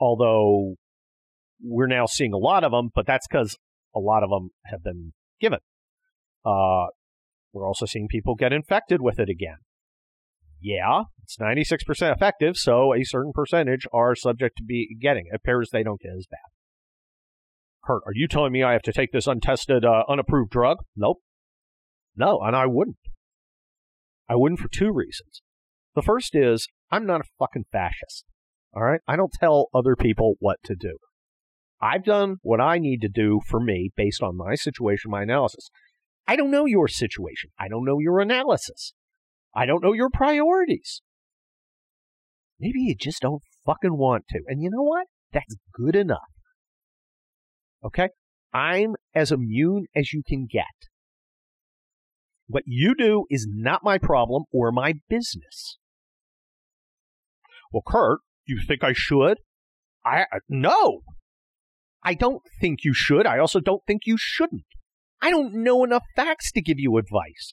Although 0.00 0.74
we're 1.62 1.86
now 1.86 2.06
seeing 2.06 2.32
a 2.32 2.38
lot 2.38 2.64
of 2.64 2.72
them, 2.72 2.90
but 2.92 3.06
that's 3.06 3.28
because 3.28 3.56
a 3.94 4.00
lot 4.00 4.24
of 4.24 4.30
them 4.30 4.50
have 4.66 4.82
been 4.82 5.12
given. 5.40 5.60
Uh, 6.44 6.86
we're 7.52 7.66
also 7.66 7.86
seeing 7.86 8.08
people 8.08 8.34
get 8.34 8.52
infected 8.52 9.00
with 9.00 9.20
it 9.20 9.28
again. 9.28 9.56
Yeah, 10.60 11.04
it's 11.22 11.36
96% 11.36 12.14
effective, 12.14 12.56
so 12.56 12.94
a 12.94 13.04
certain 13.04 13.32
percentage 13.32 13.86
are 13.92 14.14
subject 14.14 14.56
to 14.58 14.64
be 14.64 14.96
getting 15.00 15.26
it. 15.30 15.34
appears 15.34 15.70
they 15.70 15.82
don't 15.82 16.00
get 16.00 16.12
as 16.16 16.26
bad. 16.30 16.38
Kurt, 17.84 18.02
are 18.06 18.14
you 18.14 18.26
telling 18.26 18.52
me 18.52 18.62
I 18.62 18.72
have 18.72 18.82
to 18.82 18.92
take 18.92 19.12
this 19.12 19.26
untested, 19.26 19.84
uh, 19.84 20.04
unapproved 20.08 20.50
drug? 20.50 20.78
Nope. 20.96 21.18
No, 22.16 22.40
and 22.42 22.56
I 22.56 22.66
wouldn't. 22.66 22.96
I 24.28 24.34
wouldn't 24.34 24.60
for 24.60 24.68
two 24.68 24.92
reasons. 24.92 25.42
The 25.94 26.02
first 26.02 26.34
is 26.34 26.66
I'm 26.90 27.06
not 27.06 27.20
a 27.20 27.28
fucking 27.38 27.66
fascist. 27.70 28.24
All 28.74 28.82
right? 28.82 29.00
I 29.06 29.16
don't 29.16 29.32
tell 29.32 29.68
other 29.74 29.96
people 29.96 30.34
what 30.40 30.58
to 30.64 30.74
do. 30.74 30.98
I've 31.80 32.04
done 32.04 32.36
what 32.42 32.60
I 32.60 32.78
need 32.78 33.00
to 33.02 33.08
do 33.08 33.40
for 33.46 33.60
me 33.60 33.90
based 33.96 34.22
on 34.22 34.36
my 34.36 34.54
situation, 34.54 35.10
my 35.10 35.22
analysis. 35.22 35.68
I 36.26 36.36
don't 36.36 36.50
know 36.50 36.64
your 36.64 36.88
situation. 36.88 37.50
I 37.58 37.68
don't 37.68 37.84
know 37.84 37.98
your 37.98 38.20
analysis. 38.20 38.94
I 39.56 39.64
don't 39.64 39.82
know 39.82 39.94
your 39.94 40.10
priorities. 40.12 41.00
Maybe 42.60 42.80
you 42.80 42.94
just 42.94 43.22
don't 43.22 43.42
fucking 43.64 43.96
want 43.96 44.24
to. 44.28 44.40
And 44.46 44.62
you 44.62 44.68
know 44.70 44.82
what? 44.82 45.06
That's 45.32 45.56
good 45.72 45.96
enough. 45.96 46.18
Okay? 47.82 48.10
I'm 48.52 48.94
as 49.14 49.32
immune 49.32 49.86
as 49.96 50.12
you 50.12 50.22
can 50.26 50.46
get. 50.50 50.64
What 52.48 52.64
you 52.66 52.94
do 52.94 53.24
is 53.30 53.48
not 53.50 53.82
my 53.82 53.96
problem 53.96 54.44
or 54.52 54.70
my 54.72 54.94
business. 55.08 55.78
Well, 57.72 57.82
Kurt, 57.84 58.20
you 58.46 58.60
think 58.66 58.84
I 58.84 58.92
should? 58.92 59.38
I 60.04 60.22
uh, 60.22 60.40
no. 60.48 61.00
I 62.02 62.14
don't 62.14 62.42
think 62.60 62.84
you 62.84 62.94
should. 62.94 63.26
I 63.26 63.38
also 63.38 63.58
don't 63.58 63.82
think 63.86 64.02
you 64.04 64.16
shouldn't. 64.18 64.66
I 65.20 65.30
don't 65.30 65.54
know 65.64 65.82
enough 65.82 66.04
facts 66.14 66.52
to 66.52 66.62
give 66.62 66.78
you 66.78 66.98
advice. 66.98 67.52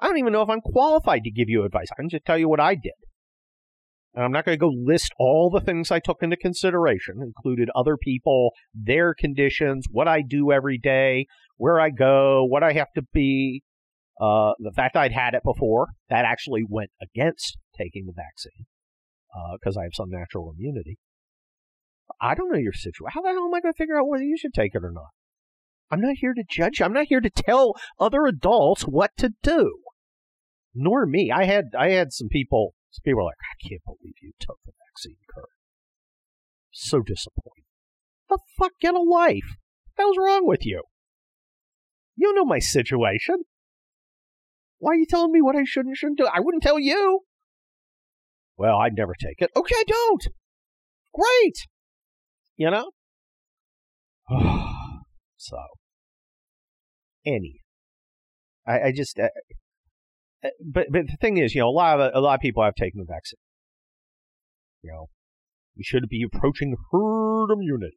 I 0.00 0.08
don't 0.08 0.18
even 0.18 0.32
know 0.32 0.42
if 0.42 0.50
I'm 0.50 0.60
qualified 0.60 1.22
to 1.24 1.30
give 1.30 1.48
you 1.48 1.64
advice. 1.64 1.88
I 1.92 2.00
can 2.00 2.08
just 2.08 2.24
tell 2.24 2.38
you 2.38 2.48
what 2.48 2.60
I 2.60 2.74
did. 2.74 2.92
And 4.14 4.24
I'm 4.24 4.32
not 4.32 4.44
going 4.44 4.56
to 4.56 4.60
go 4.60 4.72
list 4.74 5.12
all 5.18 5.50
the 5.50 5.60
things 5.60 5.90
I 5.90 6.00
took 6.00 6.18
into 6.22 6.36
consideration, 6.36 7.16
included 7.20 7.68
other 7.74 7.96
people, 7.96 8.52
their 8.74 9.14
conditions, 9.14 9.86
what 9.90 10.08
I 10.08 10.22
do 10.26 10.52
every 10.52 10.78
day, 10.78 11.26
where 11.58 11.78
I 11.80 11.90
go, 11.90 12.44
what 12.44 12.62
I 12.62 12.72
have 12.72 12.92
to 12.96 13.02
be. 13.12 13.62
Uh, 14.18 14.52
the 14.58 14.72
fact 14.74 14.96
I'd 14.96 15.12
had 15.12 15.34
it 15.34 15.42
before, 15.44 15.88
that 16.08 16.24
actually 16.24 16.62
went 16.66 16.90
against 17.02 17.58
taking 17.76 18.06
the 18.06 18.14
vaccine 18.14 18.64
because 19.60 19.76
uh, 19.76 19.80
I 19.80 19.82
have 19.82 19.92
some 19.92 20.08
natural 20.08 20.54
immunity. 20.56 20.96
I 22.20 22.34
don't 22.34 22.50
know 22.50 22.58
your 22.58 22.72
situation. 22.72 23.12
How 23.12 23.20
the 23.20 23.28
hell 23.28 23.44
am 23.44 23.54
I 23.54 23.60
going 23.60 23.74
to 23.74 23.76
figure 23.76 23.98
out 23.98 24.08
whether 24.08 24.24
you 24.24 24.38
should 24.38 24.54
take 24.54 24.74
it 24.74 24.82
or 24.82 24.92
not? 24.92 25.10
I'm 25.90 26.00
not 26.00 26.16
here 26.18 26.32
to 26.32 26.44
judge. 26.48 26.80
I'm 26.80 26.94
not 26.94 27.06
here 27.08 27.20
to 27.20 27.30
tell 27.30 27.74
other 28.00 28.24
adults 28.24 28.82
what 28.82 29.10
to 29.18 29.34
do. 29.42 29.80
Nor 30.78 31.06
me. 31.06 31.32
I 31.34 31.44
had 31.44 31.70
I 31.76 31.90
had 31.90 32.12
some 32.12 32.28
people 32.28 32.74
some 32.90 33.02
people 33.02 33.18
were 33.18 33.24
like, 33.24 33.36
I 33.40 33.68
can't 33.68 33.82
believe 33.84 34.14
you 34.20 34.32
took 34.38 34.58
the 34.66 34.72
vaccine, 34.88 35.16
Kurt. 35.34 35.48
So 36.70 37.00
disappointed. 37.00 37.64
The 38.28 38.38
fuck, 38.58 38.72
get 38.80 38.94
a 38.94 39.00
life. 39.00 39.56
What 39.96 40.08
was 40.08 40.16
wrong 40.18 40.46
with 40.46 40.66
you? 40.66 40.82
You 42.16 42.34
know 42.34 42.44
my 42.44 42.58
situation. 42.58 43.44
Why 44.78 44.92
are 44.92 44.96
you 44.96 45.06
telling 45.06 45.32
me 45.32 45.40
what 45.40 45.56
I 45.56 45.64
should 45.64 45.86
and 45.86 45.96
shouldn't 45.96 46.18
do? 46.18 46.26
I 46.26 46.40
wouldn't 46.40 46.62
tell 46.62 46.78
you. 46.78 47.20
Well, 48.58 48.76
I'd 48.78 48.96
never 48.96 49.14
take 49.18 49.40
it. 49.40 49.50
Okay, 49.56 49.82
don't. 49.86 50.28
Great. 51.14 51.56
You 52.56 52.70
know? 52.70 52.90
so, 55.36 55.56
any. 57.24 57.60
I, 58.66 58.80
I 58.80 58.92
just, 58.92 59.18
but 60.64 60.86
but 60.90 61.06
the 61.06 61.16
thing 61.20 61.38
is, 61.38 61.54
you 61.54 61.60
know, 61.60 61.68
a 61.68 61.70
lot 61.70 62.00
of 62.00 62.14
a 62.14 62.20
lot 62.20 62.34
of 62.34 62.40
people 62.40 62.62
have 62.62 62.74
taken 62.74 63.00
the 63.00 63.06
vaccine. 63.06 63.38
You 64.82 64.92
know, 64.92 65.06
we 65.76 65.82
should 65.82 66.08
be 66.08 66.22
approaching 66.22 66.76
herd 66.92 67.52
immunity. 67.52 67.96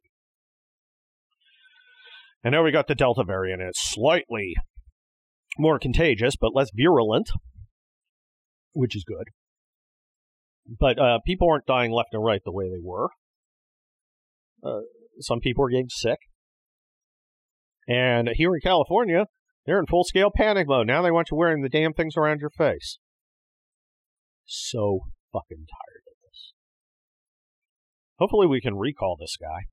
And 2.42 2.52
now 2.52 2.64
we 2.64 2.72
got 2.72 2.88
the 2.88 2.94
Delta 2.94 3.22
variant, 3.24 3.60
and 3.60 3.68
it's 3.68 3.92
slightly 3.92 4.54
more 5.58 5.78
contagious, 5.78 6.34
but 6.40 6.54
less 6.54 6.70
virulent, 6.74 7.28
which 8.72 8.96
is 8.96 9.04
good. 9.04 9.28
But 10.78 10.98
uh, 10.98 11.18
people 11.26 11.48
aren't 11.50 11.66
dying 11.66 11.92
left 11.92 12.10
and 12.12 12.24
right 12.24 12.40
the 12.44 12.52
way 12.52 12.70
they 12.70 12.80
were. 12.82 13.08
Uh, 14.64 14.80
some 15.20 15.40
people 15.40 15.64
are 15.64 15.70
getting 15.70 15.88
sick. 15.88 16.18
And 17.88 18.30
here 18.34 18.54
in 18.54 18.60
California, 18.62 19.26
they're 19.70 19.78
in 19.78 19.86
full 19.86 20.02
scale 20.02 20.32
panic 20.34 20.66
mode. 20.66 20.88
Now 20.88 21.00
they 21.00 21.12
want 21.12 21.30
you 21.30 21.36
wearing 21.36 21.62
the 21.62 21.68
damn 21.68 21.92
things 21.92 22.16
around 22.16 22.40
your 22.40 22.50
face. 22.50 22.98
So 24.44 25.02
fucking 25.32 25.64
tired 25.68 26.02
of 26.08 26.16
this. 26.24 26.52
Hopefully 28.18 28.48
we 28.48 28.60
can 28.60 28.74
recall 28.74 29.16
this 29.16 29.36
guy. 29.40 29.66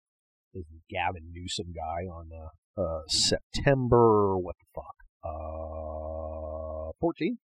This 0.54 0.66
Gavin 0.88 1.32
Newsom 1.34 1.74
guy 1.74 2.06
on 2.06 2.30
uh, 2.32 2.80
uh, 2.80 3.02
September, 3.08 4.38
what 4.38 4.56
the 4.60 4.66
fuck? 4.76 4.96
Uh, 5.24 6.94
14? 7.00 7.40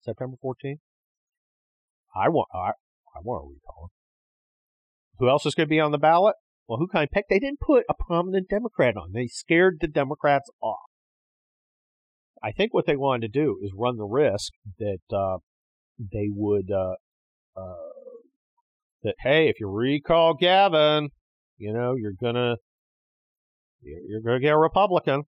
September 0.00 0.36
14? 0.42 0.78
I 2.16 2.28
want, 2.28 2.48
I, 2.52 2.70
I 3.14 3.20
want 3.22 3.44
to 3.44 3.54
recall 3.54 3.84
him. 3.84 3.90
Who 5.20 5.28
else 5.28 5.46
is 5.46 5.54
going 5.54 5.68
to 5.68 5.70
be 5.70 5.78
on 5.78 5.92
the 5.92 5.98
ballot? 5.98 6.34
Well, 6.66 6.78
who 6.78 6.88
kind 6.88 7.04
of 7.04 7.12
picked? 7.12 7.30
They 7.30 7.38
didn't 7.38 7.60
put 7.60 7.84
a 7.88 7.94
prominent 7.94 8.48
Democrat 8.48 8.96
on. 8.96 9.12
They 9.12 9.28
scared 9.28 9.78
the 9.80 9.86
Democrats 9.86 10.50
off. 10.60 10.90
I 12.44 12.52
think 12.52 12.74
what 12.74 12.84
they 12.84 12.96
wanted 12.96 13.32
to 13.32 13.40
do 13.40 13.58
is 13.62 13.72
run 13.74 13.96
the 13.96 14.04
risk 14.04 14.52
that 14.78 14.98
uh, 15.10 15.38
they 15.98 16.28
would 16.28 16.70
uh, 16.70 16.96
uh, 17.56 17.92
that 19.02 19.14
hey, 19.20 19.48
if 19.48 19.58
you 19.60 19.68
recall 19.68 20.34
Gavin, 20.34 21.08
you 21.56 21.72
know 21.72 21.94
you're 21.94 22.12
gonna 22.12 22.56
you're 23.80 24.20
gonna 24.20 24.40
get 24.40 24.52
a 24.52 24.58
Republican. 24.58 25.22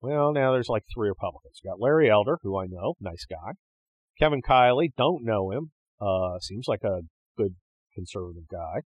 Well, 0.00 0.32
now 0.32 0.52
there's 0.52 0.68
like 0.68 0.84
three 0.94 1.08
Republicans. 1.08 1.58
You 1.64 1.70
got 1.70 1.80
Larry 1.80 2.08
Elder, 2.08 2.38
who 2.42 2.56
I 2.56 2.66
know, 2.66 2.94
nice 3.00 3.26
guy. 3.28 3.54
Kevin 4.20 4.40
Kiley, 4.40 4.90
don't 4.96 5.24
know 5.24 5.50
him. 5.50 5.72
Uh, 6.00 6.38
seems 6.40 6.68
like 6.68 6.84
a 6.84 7.00
good 7.36 7.56
conservative 7.92 8.44
guy. 8.48 8.82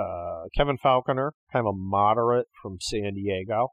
Uh, 0.00 0.44
Kevin 0.56 0.78
Faulconer, 0.78 1.32
kind 1.52 1.66
of 1.66 1.74
a 1.74 1.76
moderate 1.76 2.46
from 2.62 2.76
San 2.80 3.14
Diego 3.14 3.70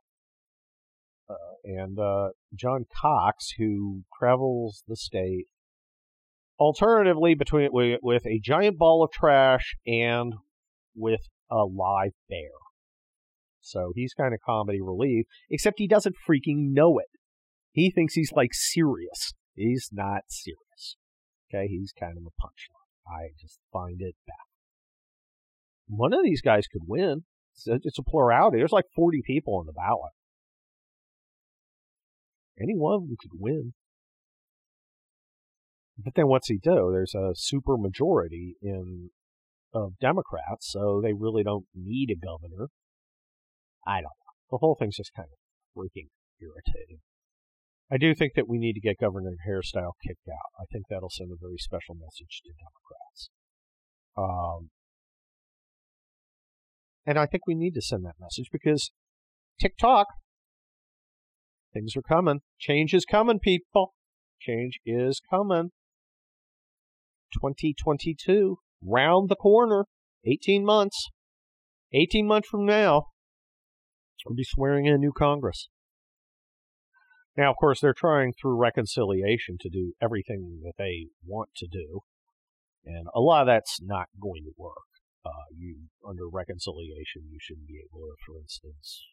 and 1.68 2.00
uh, 2.00 2.30
John 2.56 2.86
Cox, 2.96 3.52
who 3.58 4.04
travels 4.18 4.84
the 4.88 4.96
state 4.96 5.48
alternatively 6.58 7.36
between 7.36 7.70
with, 7.72 8.26
a 8.26 8.40
giant 8.42 8.78
ball 8.78 9.04
of 9.04 9.12
trash 9.12 9.76
and 9.86 10.34
with 10.96 11.22
a 11.52 11.66
live 11.66 12.14
bear. 12.30 12.56
So 13.60 13.92
he's 13.96 14.14
kind 14.14 14.34
of 14.34 14.40
comedy 14.46 14.82
relief, 14.82 15.26
except 15.50 15.78
he 15.78 15.88
doesn't 15.88 16.16
freaking 16.28 16.72
know 16.72 17.00
it. 17.00 17.10
He 17.74 17.92
thinks 17.92 18.14
he's 18.14 18.32
like 18.32 18.54
serious. 18.54 19.34
He's 19.54 19.90
not 19.92 20.22
serious. 20.30 20.96
Okay, 21.54 21.68
he's 21.68 21.94
kind 21.98 22.18
of 22.18 22.24
a 22.24 22.42
punchline. 22.42 22.88
I 23.08 23.30
just 23.40 23.60
find 23.74 24.02
it 24.02 24.16
bad. 24.26 24.36
One 25.88 26.14
of 26.14 26.24
these 26.24 26.42
guys 26.42 26.68
could 26.68 26.84
win. 26.88 27.24
It's 27.66 28.00
a 28.00 28.04
plurality. 28.04 28.58
There's 28.58 28.72
like 28.72 28.86
40 28.96 29.22
people 29.26 29.56
on 29.56 29.66
the 29.66 29.74
ballot. 29.74 30.12
Any 32.62 32.76
one 32.76 32.96
of 32.96 33.02
them 33.02 33.18
could 33.20 33.40
win. 33.40 33.74
But 35.98 36.14
then 36.16 36.28
what's 36.28 36.48
he 36.48 36.58
do? 36.58 36.90
There's 36.92 37.16
a 37.16 37.32
super 37.36 37.78
majority 37.78 38.56
in 38.62 39.10
of 39.74 40.00
Democrats, 40.00 40.72
so 40.72 41.02
they 41.02 41.14
really 41.14 41.44
don't 41.44 41.66
need 41.76 42.10
a 42.10 42.16
governor. 42.16 42.70
I 43.86 43.98
don't 43.98 44.04
know. 44.04 44.34
The 44.52 44.58
whole 44.58 44.76
thing's 44.80 44.98
just 44.98 45.14
kind 45.16 45.28
of 45.32 45.38
freaking 45.78 46.10
irritating. 46.40 47.00
I 47.92 47.98
do 47.98 48.14
think 48.14 48.34
that 48.36 48.50
we 48.50 48.58
need 48.58 48.74
to 48.74 48.82
get 48.82 48.98
Governor 49.00 49.32
Hairstyle 49.48 49.94
kicked 50.06 50.28
out. 50.28 50.52
I 50.60 50.66
think 50.72 50.86
that'll 50.90 51.10
send 51.10 51.32
a 51.32 51.40
very 51.40 51.58
special 51.58 51.96
message 51.96 52.42
to 52.44 52.52
Democrats. 52.52 53.30
Um, 54.18 54.70
and 57.06 57.18
I 57.18 57.26
think 57.26 57.48
we 57.48 57.56
need 57.56 57.74
to 57.76 57.82
send 57.82 58.04
that 58.06 58.20
message 58.20 58.50
because 58.52 58.92
tick 59.60 59.78
tock 59.80 60.08
Things 61.78 61.96
are 61.96 62.02
coming. 62.02 62.40
Change 62.58 62.96
is 62.96 63.06
coming, 63.06 63.38
people. 63.40 63.94
Change 64.42 64.80
is 64.84 65.22
coming. 65.30 65.70
2022, 67.34 68.58
round 68.84 69.30
the 69.30 69.36
corner. 69.36 69.86
18 70.26 70.66
months. 70.66 71.10
18 71.94 72.26
months 72.26 72.48
from 72.50 72.66
now. 72.66 73.04
We'll 74.26 74.36
be 74.36 74.44
swearing 74.44 74.88
in 74.88 74.94
a 74.94 74.98
new 74.98 75.12
Congress. 75.16 75.70
Now, 77.38 77.52
of 77.52 77.58
course, 77.58 77.80
they're 77.80 77.94
trying 77.96 78.34
through 78.34 78.58
reconciliation 78.58 79.58
to 79.62 79.70
do 79.70 79.94
everything 80.02 80.62
that 80.64 80.74
they 80.80 81.10
want 81.24 81.50
to 81.58 81.68
do, 81.72 82.00
and 82.84 83.06
a 83.14 83.20
lot 83.20 83.42
of 83.42 83.48
that's 83.48 83.78
not 83.80 84.08
going 84.20 84.42
to 84.46 84.52
work. 84.58 84.90
Uh, 85.24 85.46
you 85.56 85.90
under 86.08 86.28
reconciliation, 86.28 87.30
you 87.30 87.38
shouldn't 87.40 87.68
be 87.68 87.80
able 87.86 88.00
to, 88.00 88.16
for 88.26 88.36
instance, 88.40 89.06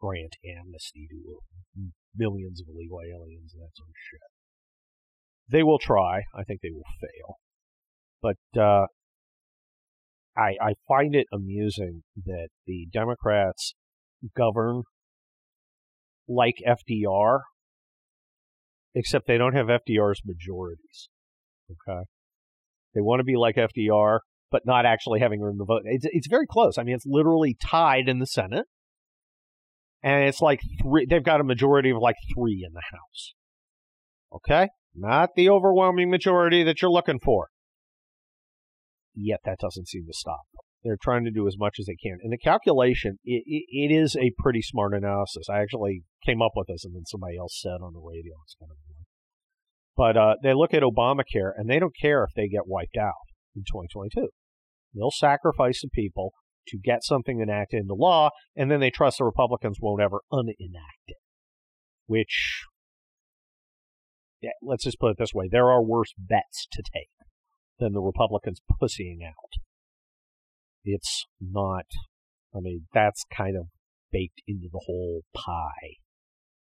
grant 0.00 0.36
amnesty 0.44 1.08
to 1.10 1.88
millions 2.16 2.60
of 2.60 2.66
illegal 2.68 2.98
aliens 3.00 3.52
and 3.54 3.62
that 3.62 3.76
sort 3.76 3.88
of 3.88 3.94
shit. 4.10 4.20
They 5.50 5.62
will 5.62 5.78
try. 5.78 6.22
I 6.34 6.44
think 6.44 6.60
they 6.62 6.70
will 6.72 6.82
fail. 7.00 7.38
But 8.22 8.60
uh, 8.60 8.86
I, 10.36 10.54
I 10.60 10.72
find 10.88 11.14
it 11.14 11.26
amusing 11.32 12.02
that 12.24 12.48
the 12.66 12.86
Democrats 12.92 13.74
govern 14.36 14.82
like 16.26 16.56
FDR, 16.66 17.40
except 18.94 19.26
they 19.26 19.38
don't 19.38 19.54
have 19.54 19.66
FDR's 19.66 20.22
majorities. 20.24 21.08
Okay. 21.70 22.04
They 22.94 23.00
want 23.00 23.20
to 23.20 23.24
be 23.24 23.36
like 23.36 23.56
FDR, 23.56 24.20
but 24.50 24.62
not 24.64 24.86
actually 24.86 25.20
having 25.20 25.40
room 25.40 25.58
to 25.58 25.64
vote. 25.64 25.82
It's, 25.84 26.06
it's 26.08 26.28
very 26.28 26.46
close. 26.46 26.78
I 26.78 26.84
mean, 26.84 26.94
it's 26.94 27.06
literally 27.06 27.56
tied 27.60 28.08
in 28.08 28.18
the 28.18 28.26
Senate. 28.26 28.66
And 30.04 30.28
it's 30.28 30.42
like 30.42 30.60
three, 30.82 31.06
they've 31.08 31.24
got 31.24 31.40
a 31.40 31.44
majority 31.44 31.88
of 31.88 31.96
like 31.96 32.16
three 32.36 32.62
in 32.64 32.74
the 32.74 32.82
House. 32.92 33.34
Okay? 34.34 34.68
Not 34.94 35.30
the 35.34 35.48
overwhelming 35.48 36.10
majority 36.10 36.62
that 36.62 36.82
you're 36.82 36.90
looking 36.90 37.18
for. 37.18 37.48
Yet 39.14 39.40
that 39.46 39.58
doesn't 39.60 39.88
seem 39.88 40.04
to 40.06 40.12
stop. 40.12 40.42
They're 40.84 40.98
trying 41.00 41.24
to 41.24 41.30
do 41.30 41.48
as 41.48 41.56
much 41.56 41.76
as 41.80 41.86
they 41.86 41.96
can. 41.96 42.18
And 42.22 42.30
the 42.30 42.36
calculation, 42.36 43.18
it, 43.24 43.44
it, 43.46 43.64
it 43.70 43.94
is 43.94 44.14
a 44.14 44.34
pretty 44.38 44.60
smart 44.60 44.92
analysis. 44.92 45.46
I 45.48 45.62
actually 45.62 46.02
came 46.26 46.42
up 46.42 46.52
with 46.54 46.66
this 46.66 46.84
and 46.84 46.94
then 46.94 47.06
somebody 47.06 47.38
else 47.38 47.58
said 47.58 47.80
on 47.82 47.94
the 47.94 48.00
radio. 48.00 48.34
It's 48.44 48.56
kind 48.60 48.70
of 48.70 48.76
weird. 48.86 49.06
But 49.96 50.20
uh, 50.20 50.34
they 50.42 50.52
look 50.52 50.74
at 50.74 50.82
Obamacare 50.82 51.52
and 51.56 51.70
they 51.70 51.78
don't 51.78 51.96
care 51.98 52.24
if 52.24 52.34
they 52.36 52.48
get 52.48 52.66
wiped 52.66 52.98
out 52.98 53.14
in 53.56 53.62
2022. 53.62 54.28
They'll 54.94 55.10
sacrifice 55.10 55.80
some 55.80 55.90
people 55.94 56.34
to 56.68 56.78
get 56.78 57.04
something 57.04 57.40
enacted 57.40 57.80
into 57.80 57.94
law, 57.94 58.30
and 58.56 58.70
then 58.70 58.80
they 58.80 58.90
trust 58.90 59.18
the 59.18 59.24
Republicans 59.24 59.78
won't 59.80 60.02
ever 60.02 60.20
unenact 60.32 61.08
it. 61.08 61.16
Which, 62.06 62.64
yeah, 64.40 64.50
let's 64.62 64.84
just 64.84 65.00
put 65.00 65.10
it 65.10 65.16
this 65.18 65.32
way 65.34 65.48
there 65.50 65.70
are 65.70 65.82
worse 65.82 66.12
bets 66.18 66.66
to 66.72 66.82
take 66.82 67.08
than 67.78 67.92
the 67.92 68.00
Republicans 68.00 68.60
pussying 68.78 69.20
out. 69.26 69.60
It's 70.84 71.24
not, 71.40 71.86
I 72.54 72.60
mean, 72.60 72.86
that's 72.92 73.24
kind 73.34 73.56
of 73.56 73.66
baked 74.12 74.42
into 74.46 74.68
the 74.70 74.82
whole 74.86 75.22
pie 75.34 75.96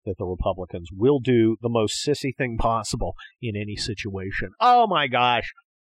that 0.05 0.17
the 0.17 0.25
Republicans 0.25 0.89
will 0.95 1.19
do 1.19 1.57
the 1.61 1.69
most 1.69 2.03
sissy 2.05 2.31
thing 2.35 2.57
possible 2.57 3.13
in 3.41 3.55
any 3.55 3.75
situation. 3.75 4.51
Oh 4.59 4.87
my 4.87 5.07
gosh. 5.07 5.51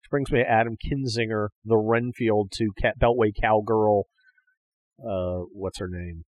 Brings 0.10 0.32
me 0.32 0.40
to 0.40 0.50
Adam 0.50 0.76
Kinzinger, 0.76 1.50
the 1.64 1.78
Renfield 1.78 2.52
to 2.54 2.72
Beltway 3.00 3.32
Cowgirl. 3.40 4.08
Uh, 5.00 5.46
what's 5.54 5.80
her 5.80 5.88
name? 5.90 6.26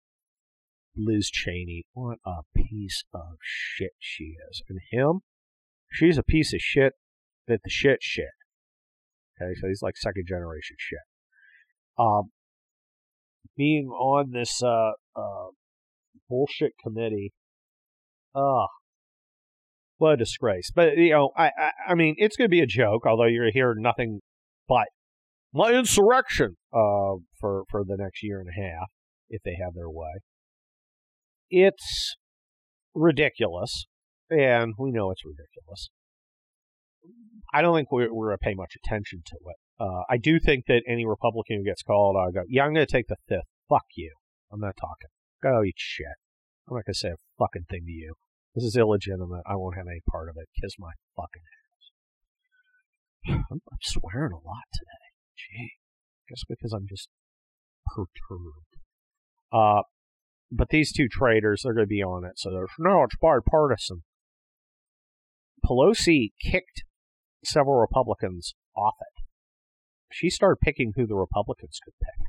Liz 0.97 1.31
Cheney. 1.31 1.85
What 1.93 2.19
a 2.27 2.41
piece 2.57 3.05
of 3.15 3.37
shit 3.41 3.93
she 3.99 4.35
is. 4.51 4.63
And 4.69 4.81
him, 4.91 5.21
she's 5.93 6.19
a 6.19 6.25
piece 6.25 6.53
of 6.53 6.61
shit 6.61 6.95
that 7.47 7.61
the 7.63 7.71
shit 7.71 7.99
shit. 8.03 8.27
Okay, 9.41 9.55
so 9.61 9.69
he's 9.69 9.83
like 9.83 9.97
second 9.97 10.25
generation 10.27 10.77
shit. 10.79 10.99
Um, 11.97 12.31
being 13.57 13.89
on 13.89 14.33
this 14.33 14.61
uh, 14.63 14.93
uh, 15.17 15.49
bullshit 16.29 16.73
committee, 16.83 17.33
ah, 18.35 18.67
what 19.99 20.15
a 20.15 20.17
disgrace. 20.17 20.71
But 20.75 20.97
you 20.97 21.11
know, 21.11 21.31
I, 21.37 21.47
I, 21.47 21.71
I 21.91 21.95
mean, 21.95 22.15
it's 22.19 22.37
going 22.37 22.47
to 22.47 22.51
be 22.51 22.61
a 22.61 22.67
joke. 22.67 23.07
Although 23.07 23.27
you're 23.27 23.51
hear 23.53 23.75
nothing 23.77 24.21
but 24.69 24.87
my 25.53 25.73
insurrection 25.73 26.57
uh, 26.73 27.21
for 27.39 27.65
for 27.71 27.85
the 27.85 27.97
next 27.99 28.23
year 28.23 28.41
and 28.41 28.49
a 28.49 28.61
half 28.61 28.89
if 29.29 29.43
they 29.45 29.57
have 29.63 29.75
their 29.75 29.91
way. 29.91 30.21
It's 31.51 32.17
ridiculous, 32.95 33.87
and 34.31 34.75
we 34.79 34.91
know 34.91 35.11
it's 35.11 35.25
ridiculous. 35.25 35.91
I 37.53 37.63
don't 37.63 37.75
think 37.75 37.91
we're, 37.91 38.13
we're 38.13 38.29
going 38.29 38.39
to 38.39 38.45
pay 38.45 38.55
much 38.55 38.75
attention 38.85 39.23
to 39.25 39.37
it. 39.37 39.57
Uh, 39.81 40.03
I 40.11 40.19
do 40.19 40.39
think 40.39 40.67
that 40.67 40.83
any 40.87 41.07
Republican 41.07 41.59
who 41.59 41.65
gets 41.65 41.83
called, 41.83 42.17
I 42.17 42.31
go, 42.31 42.43
yeah, 42.49 42.65
I'm 42.65 42.75
going 42.75 42.87
to 42.87 42.93
take 42.93 43.09
the 43.09 43.17
fifth. 43.29 43.49
Fuck 43.69 43.87
you. 43.97 44.13
I'm 44.53 44.61
not 44.61 44.75
talking. 44.79 45.09
Go 45.43 45.63
eat 45.65 45.77
shit. 45.77 46.07
I'm 46.69 46.77
not 46.77 46.85
going 46.85 46.93
to 46.93 46.99
say 46.99 47.09
a 47.09 47.17
fucking 47.39 47.65
thing 47.71 47.85
to 47.87 47.93
you. 47.93 48.15
This 48.55 48.65
is 48.65 48.77
illegitimate. 48.77 49.43
I 49.47 49.57
won't 49.57 49.77
have 49.77 49.87
any 49.87 50.01
part 50.11 50.29
of 50.29 50.37
it. 50.37 50.49
Kiss 50.61 50.75
my 50.79 50.93
fucking 51.17 51.43
ass. 53.29 53.45
I'm, 53.51 53.61
I'm 53.71 53.79
swearing 53.83 54.33
a 54.33 54.37
lot 54.37 54.67
today. 54.73 55.09
Gee. 55.37 55.71
Just 56.29 56.47
because 56.49 56.73
I'm 56.73 56.87
just 56.89 57.09
perturbed. 57.87 58.77
Uh, 59.53 59.83
but 60.51 60.69
these 60.71 60.93
two 60.93 61.09
traitors, 61.09 61.63
they're 61.63 61.75
going 61.75 61.87
to 61.87 61.89
be 61.89 62.03
on 62.03 62.25
it. 62.25 62.39
So 62.39 62.51
there's 62.51 62.71
no, 62.79 63.05
it's 63.05 63.17
bipartisan. 63.21 64.03
Pelosi 65.65 66.33
kicked 66.43 66.85
several 67.45 67.77
Republicans 67.77 68.55
off 68.77 68.95
it. 69.01 69.25
She 70.11 70.31
started 70.31 70.61
picking 70.61 70.93
who 70.97 71.07
the 71.07 71.15
Republicans 71.15 71.79
could 71.85 71.95
pick. 72.01 72.27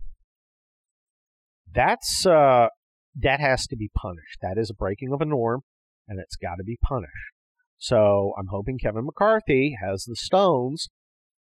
That's 1.73 2.25
uh, 2.25 2.67
that 3.15 3.39
has 3.39 3.67
to 3.67 3.77
be 3.77 3.89
punished. 3.95 4.39
That 4.41 4.57
is 4.57 4.69
a 4.69 4.73
breaking 4.73 5.13
of 5.13 5.21
a 5.21 5.25
norm, 5.25 5.61
and 6.09 6.19
it's 6.19 6.35
got 6.35 6.55
to 6.55 6.63
be 6.63 6.77
punished. 6.83 7.33
So 7.77 8.33
I'm 8.37 8.47
hoping 8.51 8.77
Kevin 8.77 9.05
McCarthy 9.05 9.77
has 9.81 10.03
the 10.03 10.17
stones 10.17 10.89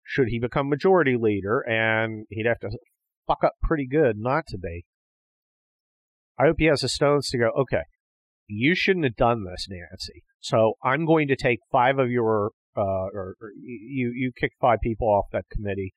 should 0.04 0.28
he 0.30 0.40
become 0.40 0.70
majority 0.70 1.16
leader, 1.20 1.62
and 1.62 2.26
he'd 2.30 2.46
have 2.46 2.60
to 2.60 2.70
fuck 3.28 3.44
up 3.44 3.54
pretty 3.62 3.88
good 3.88 4.18
not 4.18 4.46
to 4.48 4.58
be. 4.58 4.86
I 6.38 6.44
hope 6.46 6.58
he 6.60 6.66
has 6.66 6.82
the 6.82 6.90
stones 6.90 7.30
to 7.30 7.38
go, 7.38 7.52
okay, 7.58 7.84
you 8.48 8.76
shouldn't 8.76 9.06
have 9.06 9.16
done 9.16 9.46
this, 9.46 9.68
Nancy. 9.70 10.24
So 10.40 10.74
I'm 10.84 11.06
going 11.06 11.28
to 11.30 11.36
take 11.36 11.60
five 11.72 12.00
of 12.00 12.10
your 12.10 12.52
uh, 12.76 13.08
or, 13.14 13.36
or 13.40 13.52
you 13.56 14.12
you 14.16 14.32
kick 14.36 14.52
five 14.60 14.80
people 14.82 15.08
off 15.08 15.26
that 15.32 15.46
committee. 15.52 15.94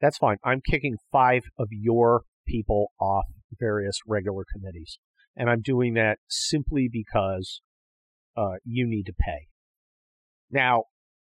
That's 0.00 0.16
fine. 0.16 0.36
I'm 0.44 0.62
kicking 0.64 0.96
five 1.12 1.42
of 1.58 1.68
your 1.70 2.22
people 2.46 2.92
off 3.00 3.26
various 3.58 3.98
regular 4.06 4.44
committees, 4.54 4.98
and 5.36 5.50
I'm 5.50 5.60
doing 5.60 5.94
that 5.94 6.18
simply 6.28 6.88
because 6.90 7.60
uh, 8.36 8.54
you 8.64 8.86
need 8.86 9.04
to 9.04 9.12
pay. 9.12 9.48
Now, 10.50 10.84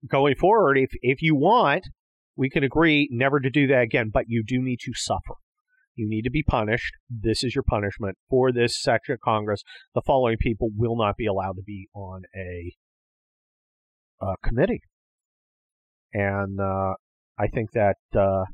going 0.09 0.35
forward, 0.35 0.77
if 0.77 0.89
if 1.01 1.21
you 1.21 1.35
want, 1.35 1.87
we 2.35 2.49
can 2.49 2.63
agree 2.63 3.09
never 3.11 3.39
to 3.39 3.49
do 3.49 3.67
that 3.67 3.81
again, 3.81 4.11
but 4.13 4.25
you 4.27 4.43
do 4.45 4.61
need 4.61 4.79
to 4.81 4.91
suffer. 4.93 5.35
You 5.95 6.07
need 6.07 6.21
to 6.23 6.29
be 6.29 6.43
punished. 6.43 6.93
This 7.09 7.43
is 7.43 7.55
your 7.55 7.63
punishment 7.63 8.17
for 8.29 8.51
this 8.51 8.79
section 8.79 9.13
of 9.13 9.19
Congress. 9.21 9.63
The 9.95 10.03
following 10.05 10.37
people 10.39 10.69
will 10.75 10.95
not 10.95 11.17
be 11.17 11.25
allowed 11.25 11.53
to 11.53 11.63
be 11.63 11.89
on 11.95 12.21
a 12.35 12.75
uh, 14.21 14.35
committee. 14.43 14.81
And 16.13 16.59
uh, 16.59 16.93
I 17.39 17.47
think 17.47 17.71
that 17.71 17.97
uh, 18.15 18.45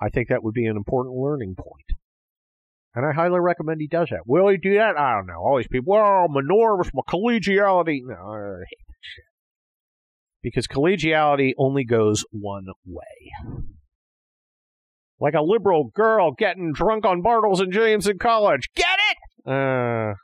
I 0.00 0.08
think 0.08 0.28
that 0.28 0.42
would 0.42 0.54
be 0.54 0.66
an 0.66 0.76
important 0.76 1.16
learning 1.16 1.54
point. 1.56 2.00
And 2.94 3.06
I 3.06 3.12
highly 3.12 3.40
recommend 3.40 3.80
he 3.80 3.88
does 3.88 4.08
that. 4.10 4.26
Will 4.26 4.48
he 4.48 4.58
do 4.58 4.74
that? 4.74 4.98
I 4.98 5.14
don't 5.14 5.26
know. 5.26 5.40
All 5.40 5.56
these 5.56 5.68
people, 5.68 5.94
well, 5.94 6.26
I'm 6.28 6.36
enormous, 6.36 6.90
my 6.92 7.02
collegiality. 7.08 8.00
No, 8.04 8.14
I 8.14 8.64
hate 8.68 8.86
that 8.86 9.00
shit. 9.00 9.24
Because 10.42 10.66
collegiality 10.66 11.52
only 11.56 11.84
goes 11.84 12.24
one 12.30 12.66
way. 12.84 13.64
Like 15.18 15.34
a 15.34 15.42
liberal 15.42 15.90
girl 15.94 16.32
getting 16.36 16.72
drunk 16.74 17.06
on 17.06 17.22
Bartles 17.22 17.60
and 17.60 17.72
Jaymes 17.72 18.10
in 18.10 18.18
college. 18.18 18.68
Get 18.74 18.98
it? 19.10 19.50
Uh, 19.50 20.14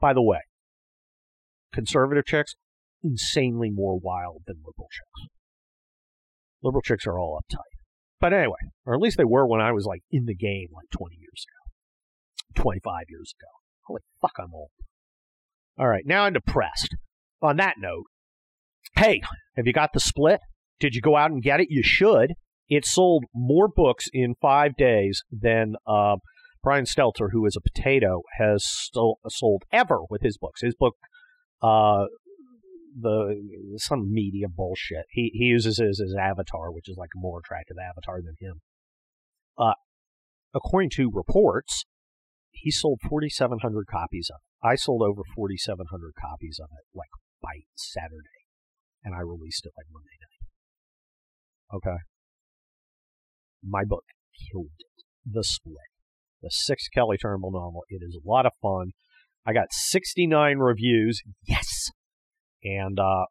by 0.00 0.14
the 0.14 0.22
way, 0.22 0.40
conservative 1.74 2.24
chicks, 2.24 2.54
insanely 3.02 3.70
more 3.70 3.98
wild 3.98 4.42
than 4.46 4.56
liberal 4.58 4.88
chicks. 4.90 5.28
Liberal 6.62 6.82
chicks 6.82 7.06
are 7.06 7.18
all 7.18 7.38
uptight. 7.38 7.78
But 8.20 8.32
anyway, 8.32 8.58
or 8.86 8.94
at 8.94 9.00
least 9.00 9.16
they 9.16 9.24
were 9.24 9.46
when 9.46 9.60
I 9.60 9.72
was 9.72 9.84
like 9.84 10.02
in 10.10 10.24
the 10.24 10.34
game 10.34 10.68
like 10.72 10.88
20 10.90 11.16
years 11.16 11.46
ago, 11.46 11.57
25 12.54 13.04
years 13.08 13.32
ago. 13.38 13.48
Holy 13.86 14.00
fuck, 14.20 14.32
I'm 14.38 14.54
old. 14.54 14.70
All 15.78 15.88
right, 15.88 16.04
now 16.06 16.24
I'm 16.24 16.32
depressed. 16.32 16.96
On 17.40 17.56
that 17.56 17.76
note, 17.78 18.04
hey, 18.96 19.20
have 19.56 19.66
you 19.66 19.72
got 19.72 19.92
the 19.92 20.00
split? 20.00 20.40
Did 20.80 20.94
you 20.94 21.00
go 21.00 21.16
out 21.16 21.30
and 21.30 21.42
get 21.42 21.60
it? 21.60 21.68
You 21.70 21.82
should. 21.82 22.32
It 22.68 22.84
sold 22.84 23.24
more 23.34 23.68
books 23.68 24.06
in 24.12 24.34
five 24.40 24.76
days 24.76 25.22
than 25.30 25.74
uh, 25.86 26.16
Brian 26.62 26.84
Stelter, 26.84 27.28
who 27.32 27.46
is 27.46 27.56
a 27.56 27.60
potato, 27.60 28.22
has 28.38 28.64
sold 29.28 29.62
ever 29.72 30.00
with 30.10 30.22
his 30.22 30.36
books. 30.36 30.60
His 30.60 30.74
book, 30.74 30.96
uh, 31.62 32.04
the 33.00 33.36
some 33.76 34.12
media 34.12 34.48
bullshit. 34.48 35.06
He 35.10 35.30
he 35.32 35.44
uses 35.44 35.78
his 35.78 35.98
his 35.98 36.14
avatar, 36.14 36.72
which 36.72 36.88
is 36.88 36.96
like 36.96 37.10
a 37.16 37.20
more 37.20 37.38
attractive 37.38 37.76
avatar 37.78 38.20
than 38.20 38.34
him. 38.38 38.60
Uh, 39.56 39.74
according 40.54 40.90
to 40.90 41.10
reports, 41.12 41.84
he 42.60 42.70
sold 42.70 43.00
4,700 43.08 43.86
copies 43.86 44.28
of 44.30 44.40
it. 44.42 44.66
I 44.66 44.74
sold 44.74 45.02
over 45.02 45.22
4,700 45.34 45.86
copies 46.20 46.58
of 46.62 46.68
it 46.72 46.84
like 46.94 47.10
by 47.40 47.62
Saturday, 47.74 48.46
and 49.04 49.14
I 49.14 49.20
released 49.20 49.64
it 49.66 49.72
like 49.76 49.86
Monday 49.92 50.18
night. 50.20 50.48
Okay. 51.76 51.98
My 53.62 53.84
book 53.84 54.04
killed 54.50 54.72
it. 54.78 55.04
The 55.30 55.44
Split, 55.44 55.76
the 56.42 56.50
sixth 56.50 56.88
Kelly 56.94 57.16
Turnbull 57.18 57.52
novel. 57.52 57.82
It 57.88 58.02
is 58.02 58.16
a 58.16 58.28
lot 58.28 58.46
of 58.46 58.52
fun. 58.62 58.92
I 59.46 59.52
got 59.52 59.68
69 59.70 60.58
reviews. 60.58 61.22
Yes. 61.46 61.90
And 62.64 62.98
uh, 62.98 63.26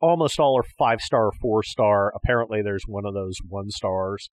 almost 0.00 0.40
all 0.40 0.58
are 0.58 0.64
five 0.78 1.00
star, 1.00 1.30
four 1.40 1.62
star. 1.62 2.12
Apparently, 2.14 2.62
there's 2.62 2.84
one 2.86 3.04
of 3.04 3.14
those 3.14 3.36
one 3.46 3.70
stars 3.70 4.28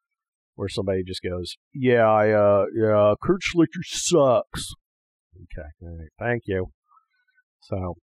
where 0.59 0.67
somebody 0.67 1.03
just 1.07 1.21
goes, 1.23 1.55
"Yeah, 1.73 2.05
I, 2.05 2.31
uh, 2.31 2.65
yeah, 2.75 3.13
Kurt 3.23 3.39
Schlichter 3.41 3.81
sucks." 3.81 4.73
Okay, 5.37 6.09
thank 6.19 6.43
you. 6.47 6.67
So, 7.61 7.95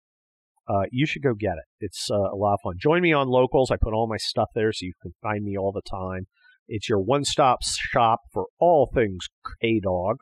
uh, 0.66 0.84
you 0.90 1.04
should 1.04 1.22
go 1.22 1.34
get 1.34 1.58
it. 1.58 1.64
It's 1.80 2.10
uh, 2.10 2.14
a 2.14 2.34
lot 2.34 2.54
of 2.54 2.60
fun. 2.64 2.76
Join 2.80 3.02
me 3.02 3.12
on 3.12 3.28
Locals. 3.28 3.70
I 3.70 3.76
put 3.76 3.92
all 3.92 4.08
my 4.08 4.16
stuff 4.16 4.48
there, 4.54 4.72
so 4.72 4.86
you 4.86 4.94
can 5.02 5.12
find 5.22 5.44
me 5.44 5.58
all 5.58 5.70
the 5.70 5.82
time. 5.82 6.28
It's 6.66 6.88
your 6.88 6.98
one-stop 6.98 7.58
shop 7.62 8.20
for 8.32 8.46
all 8.58 8.90
things 8.92 9.28
K 9.60 9.78
Dog. 9.78 10.16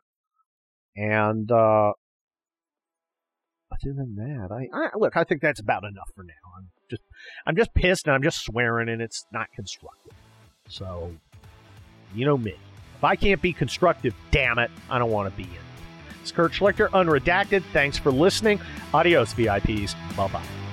And 0.97 1.53
uh, 1.53 1.93
other 3.71 3.95
than 3.97 4.17
that, 4.17 4.49
I, 4.51 4.77
I 4.77 4.89
look. 4.97 5.17
I 5.17 5.23
think 5.23 5.41
that's 5.41 5.61
about 5.61 5.85
enough 5.85 6.11
for 6.17 6.25
now. 6.25 6.33
I'm 6.59 6.69
just, 6.91 7.03
I'm 7.47 7.55
just 7.55 7.75
pissed, 7.75 8.07
and 8.07 8.15
I'm 8.17 8.25
just 8.25 8.45
swearing, 8.45 8.89
and 8.89 9.01
it's 9.01 9.25
not 9.33 9.47
constructive. 9.55 10.13
So, 10.69 11.13
you 12.15 12.25
know 12.27 12.37
me. 12.37 12.55
If 12.97 13.05
I 13.05 13.17
can't 13.17 13.43
be 13.43 13.53
constructive, 13.53 14.15
damn 14.31 14.59
it, 14.59 14.71
I 14.89 14.99
don't 14.99 15.11
want 15.11 15.31
to 15.31 15.37
be 15.37 15.45
in. 15.45 15.65
It's 16.23 16.33
Kurt 16.33 16.53
Schlichter, 16.53 16.89
unredacted. 16.91 17.63
Thanks 17.73 17.99
for 17.99 18.11
listening. 18.11 18.61
Adios, 18.95 19.35
VIPs. 19.35 19.95
Bye 20.17 20.29
bye. 20.29 20.64